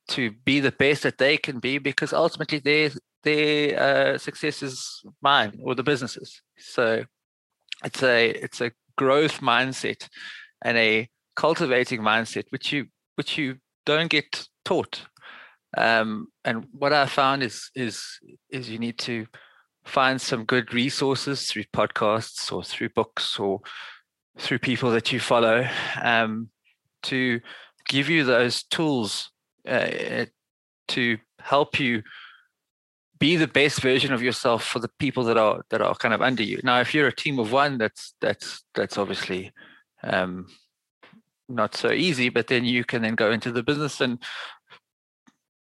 to 0.09 0.31
be 0.45 0.59
the 0.59 0.71
best 0.71 1.03
that 1.03 1.17
they 1.17 1.37
can 1.37 1.59
be 1.59 1.77
because 1.77 2.13
ultimately 2.13 2.59
their 2.59 2.91
their 3.23 3.79
uh, 3.79 4.17
success 4.17 4.61
is 4.61 5.03
mine 5.21 5.59
or 5.63 5.73
the 5.73 5.83
businesses. 5.83 6.41
So 6.57 7.05
it's 7.83 8.03
a 8.03 8.29
it's 8.29 8.61
a 8.61 8.71
growth 8.97 9.41
mindset 9.41 10.07
and 10.63 10.77
a 10.77 11.09
cultivating 11.35 12.01
mindset 12.01 12.45
which 12.49 12.71
you 12.71 12.85
which 13.15 13.37
you 13.37 13.57
don't 13.85 14.09
get 14.09 14.47
taught 14.63 15.01
um, 15.77 16.27
and 16.45 16.65
what 16.71 16.93
i 16.93 17.05
found 17.05 17.43
is 17.43 17.69
is 17.75 18.19
is 18.49 18.69
you 18.69 18.79
need 18.79 18.97
to 18.97 19.25
find 19.83 20.19
some 20.19 20.45
good 20.45 20.73
resources 20.73 21.47
through 21.47 21.63
podcasts 21.73 22.51
or 22.51 22.63
through 22.63 22.89
books 22.89 23.37
or 23.37 23.59
through 24.39 24.57
people 24.57 24.89
that 24.91 25.11
you 25.11 25.19
follow 25.19 25.67
um, 26.01 26.49
to 27.03 27.39
give 27.87 28.09
you 28.09 28.23
those 28.23 28.63
tools 28.63 29.29
uh, 29.67 30.25
to 30.89 31.17
help 31.39 31.79
you 31.79 32.03
be 33.19 33.35
the 33.35 33.47
best 33.47 33.81
version 33.81 34.13
of 34.13 34.21
yourself 34.21 34.65
for 34.65 34.79
the 34.79 34.89
people 34.99 35.23
that 35.23 35.37
are 35.37 35.63
that 35.69 35.81
are 35.81 35.95
kind 35.95 36.13
of 36.13 36.21
under 36.21 36.43
you. 36.43 36.59
Now, 36.63 36.81
if 36.81 36.93
you're 36.93 37.07
a 37.07 37.15
team 37.15 37.39
of 37.39 37.51
one, 37.51 37.77
that's 37.77 38.13
that's 38.21 38.63
that's 38.73 38.97
obviously 38.97 39.51
um, 40.03 40.47
not 41.47 41.75
so 41.75 41.91
easy. 41.91 42.29
But 42.29 42.47
then 42.47 42.65
you 42.65 42.83
can 42.83 43.01
then 43.01 43.15
go 43.15 43.31
into 43.31 43.51
the 43.51 43.63
business 43.63 44.01
and 44.01 44.21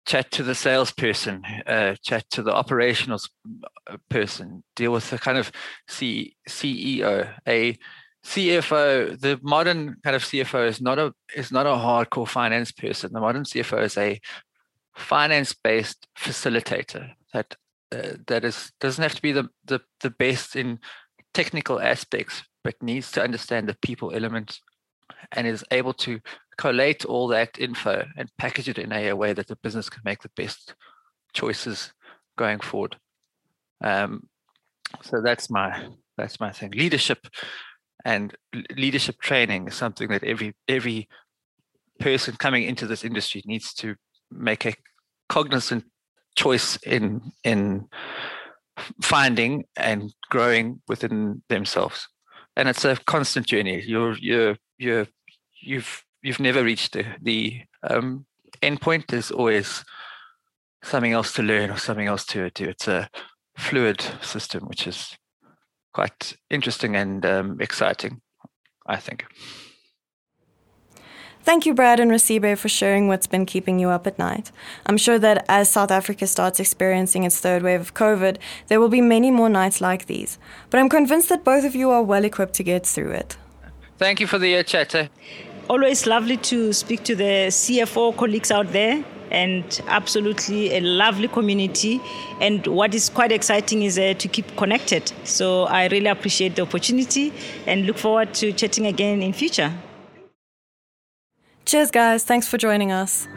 chat 0.06 0.32
to 0.32 0.44
the 0.44 0.56
salesperson, 0.56 1.44
uh, 1.66 1.96
chat 2.02 2.30
to 2.32 2.42
the 2.42 2.54
operational 2.54 3.20
uh, 3.88 3.98
person, 4.10 4.64
deal 4.76 4.92
with 4.92 5.10
the 5.10 5.18
kind 5.18 5.38
of 5.38 5.52
C, 5.88 6.36
CEO, 6.48 7.30
a 7.48 7.78
CFO. 8.28 9.18
The 9.18 9.40
modern 9.42 9.96
kind 10.04 10.16
of 10.16 10.24
CFO 10.24 10.68
is 10.68 10.82
not 10.82 11.00
a 11.00 11.13
is 11.36 11.52
not 11.52 11.66
a 11.66 11.70
hardcore 11.70 12.28
finance 12.28 12.74
person. 12.74 13.13
The 13.13 13.22
modern 13.22 13.44
CFO 13.44 13.82
is 13.84 13.98
a 13.98 14.20
finance 14.96 15.54
based 15.54 16.08
facilitator 16.18 17.12
that 17.34 17.56
uh, 17.92 18.18
that 18.28 18.44
is 18.44 18.74
doesn't 18.82 19.02
have 19.02 19.16
to 19.16 19.22
be 19.22 19.32
the, 19.32 19.48
the 19.66 19.80
the 20.02 20.10
best 20.10 20.58
in 20.58 20.80
technical 21.34 21.80
aspects 21.80 22.44
but 22.63 22.82
needs 22.82 23.12
to 23.12 23.24
understand 23.24 23.70
the 23.70 23.78
people 23.82 24.12
element 24.13 24.60
and 25.32 25.48
is 25.48 25.63
able 25.72 25.94
to 25.94 26.20
collate 26.58 27.06
all 27.06 27.28
that 27.28 27.58
info 27.60 28.06
and 28.18 28.30
package 28.38 28.68
it 28.68 28.78
in 28.78 28.92
a, 28.92 29.13
way 29.13 29.32
that 29.32 29.48
the 29.48 29.56
business 29.58 29.90
can 29.90 30.02
make 30.04 30.22
the 30.22 30.32
best 30.36 30.74
choices 31.34 31.94
going 32.38 32.60
forward 32.60 32.98
um, 33.84 34.28
so 35.02 35.22
that's 35.22 35.50
my 35.50 35.88
that's 36.18 36.40
my 36.40 36.52
thing 36.52 36.72
leadership 36.72 37.28
and 38.08 38.34
leadership 38.78 39.20
training 39.20 39.67
is 39.67 39.76
something 39.76 40.08
that 40.08 40.24
every 40.24 40.56
every 40.70 41.10
person 42.00 42.36
coming 42.38 42.63
into 42.63 42.88
this 42.88 43.04
industry 43.04 43.41
needs 43.46 43.74
to 43.74 43.96
make 44.32 44.65
a 44.65 44.74
cognizant 45.28 45.84
choice 46.38 46.78
in 46.78 47.34
in 47.43 47.89
finding 49.02 49.65
and 49.76 50.13
growing 50.30 50.82
within 50.88 51.43
themselves. 51.50 52.08
And 52.56 52.70
it's 52.70 52.86
a 52.86 52.96
constant 52.96 53.46
journey. 53.46 53.84
You're 53.86 54.17
you're 54.17 54.56
you're 54.78 55.08
you've 55.62 56.06
you've 56.24 56.39
never 56.39 56.63
reached 56.63 56.93
the 56.93 57.06
the 57.22 57.62
um, 57.84 58.26
end 58.62 58.80
point. 58.80 59.10
There's 59.10 59.32
always 59.32 59.84
something 60.82 61.12
else 61.12 61.34
to 61.34 61.43
learn 61.43 61.72
or 61.72 61.78
something 61.78 62.08
else 62.08 62.26
to 62.28 62.50
do. 62.52 62.70
It's 62.70 62.88
a 62.88 63.10
fluid 63.58 64.00
system 64.22 64.63
which 64.63 64.88
is 64.88 65.17
quite 65.98 66.38
interesting 66.52 66.96
and 66.96 67.26
um, 67.26 67.58
exciting 67.60 68.22
i 68.96 68.98
think 69.06 69.26
Thank 71.50 71.66
you, 71.66 71.74
Brad 71.74 72.02
and 72.02 72.12
Raisibe, 72.12 72.58
for 72.58 72.68
sharing 72.68 73.08
what's 73.08 73.26
been 73.26 73.46
keeping 73.46 73.80
you 73.80 73.90
up 73.90 74.06
at 74.06 74.20
night. 74.20 74.52
I'm 74.86 74.98
sure 74.98 75.18
that 75.20 75.46
as 75.48 75.72
South 75.72 75.92
Africa 75.92 76.28
starts 76.28 76.60
experiencing 76.60 77.24
its 77.24 77.40
third 77.40 77.64
wave 77.64 77.80
of 77.80 77.94
COVID, 77.94 78.36
there 78.68 78.82
will 78.82 78.90
be 78.90 79.00
many 79.00 79.32
more 79.32 79.48
nights 79.48 79.80
like 79.80 80.08
these. 80.08 80.38
But 80.70 80.82
I'm 80.82 80.90
convinced 80.90 81.30
that 81.30 81.46
both 81.46 81.64
of 81.64 81.74
you 81.74 81.90
are 81.90 82.04
well 82.04 82.26
equipped 82.26 82.56
to 82.56 82.64
get 82.64 82.86
through 82.86 83.14
it. 83.22 83.38
Thank 83.98 84.20
you 84.20 84.28
for 84.28 84.40
the 84.40 84.58
uh, 84.58 84.64
chat. 84.64 85.10
Always 85.70 86.06
lovely 86.06 86.36
to 86.52 86.74
speak 86.74 87.06
to 87.06 87.16
the 87.16 87.34
CFO 87.62 88.18
colleagues 88.18 88.52
out 88.52 88.74
there 88.74 89.06
and 89.32 89.82
absolutely 89.88 90.76
a 90.76 90.82
lovely 90.82 91.28
community. 91.28 92.02
And 92.42 92.66
what 92.68 92.94
is 92.94 93.10
quite 93.10 93.32
exciting 93.32 93.84
is 93.84 93.98
uh, 93.98 94.13
to 94.16 94.28
keep 94.28 94.56
connected. 94.58 95.12
So 95.24 95.63
I 95.63 95.88
really 95.88 96.08
appreciate 96.08 96.56
the 96.56 96.63
opportunity 96.63 97.34
and 97.66 97.86
look 97.86 97.98
forward 97.98 98.34
to 98.36 98.52
chatting 98.52 98.86
again 98.86 99.22
in 99.22 99.34
future. 99.34 99.74
Cheers, 101.66 101.92
guys. 101.92 102.24
Thanks 102.24 102.48
for 102.48 102.58
joining 102.58 102.92
us. 102.92 103.28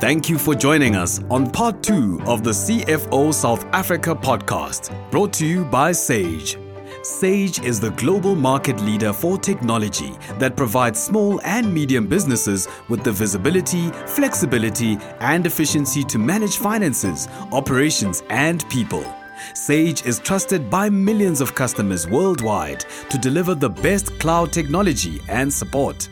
Thank 0.00 0.28
you 0.28 0.38
for 0.38 0.54
joining 0.54 0.96
us 0.96 1.22
on 1.30 1.50
part 1.50 1.82
two 1.82 2.20
of 2.26 2.42
the 2.42 2.50
CFO 2.50 3.32
South 3.32 3.64
Africa 3.66 4.14
podcast, 4.14 4.90
brought 5.10 5.32
to 5.34 5.46
you 5.46 5.64
by 5.64 5.92
Sage. 5.92 6.58
Sage 7.04 7.60
is 7.60 7.80
the 7.80 7.90
global 7.90 8.34
market 8.34 8.80
leader 8.80 9.12
for 9.12 9.36
technology 9.36 10.14
that 10.38 10.56
provides 10.56 10.98
small 10.98 11.38
and 11.42 11.70
medium 11.70 12.06
businesses 12.06 12.66
with 12.88 13.04
the 13.04 13.12
visibility, 13.12 13.90
flexibility, 14.06 14.96
and 15.20 15.44
efficiency 15.44 16.02
to 16.02 16.18
manage 16.18 16.56
finances, 16.56 17.28
operations, 17.52 18.22
and 18.30 18.66
people. 18.70 19.04
Sage 19.52 20.06
is 20.06 20.18
trusted 20.18 20.70
by 20.70 20.88
millions 20.88 21.42
of 21.42 21.54
customers 21.54 22.08
worldwide 22.08 22.86
to 23.10 23.18
deliver 23.18 23.54
the 23.54 23.68
best 23.68 24.18
cloud 24.18 24.50
technology 24.50 25.20
and 25.28 25.52
support. 25.52 26.08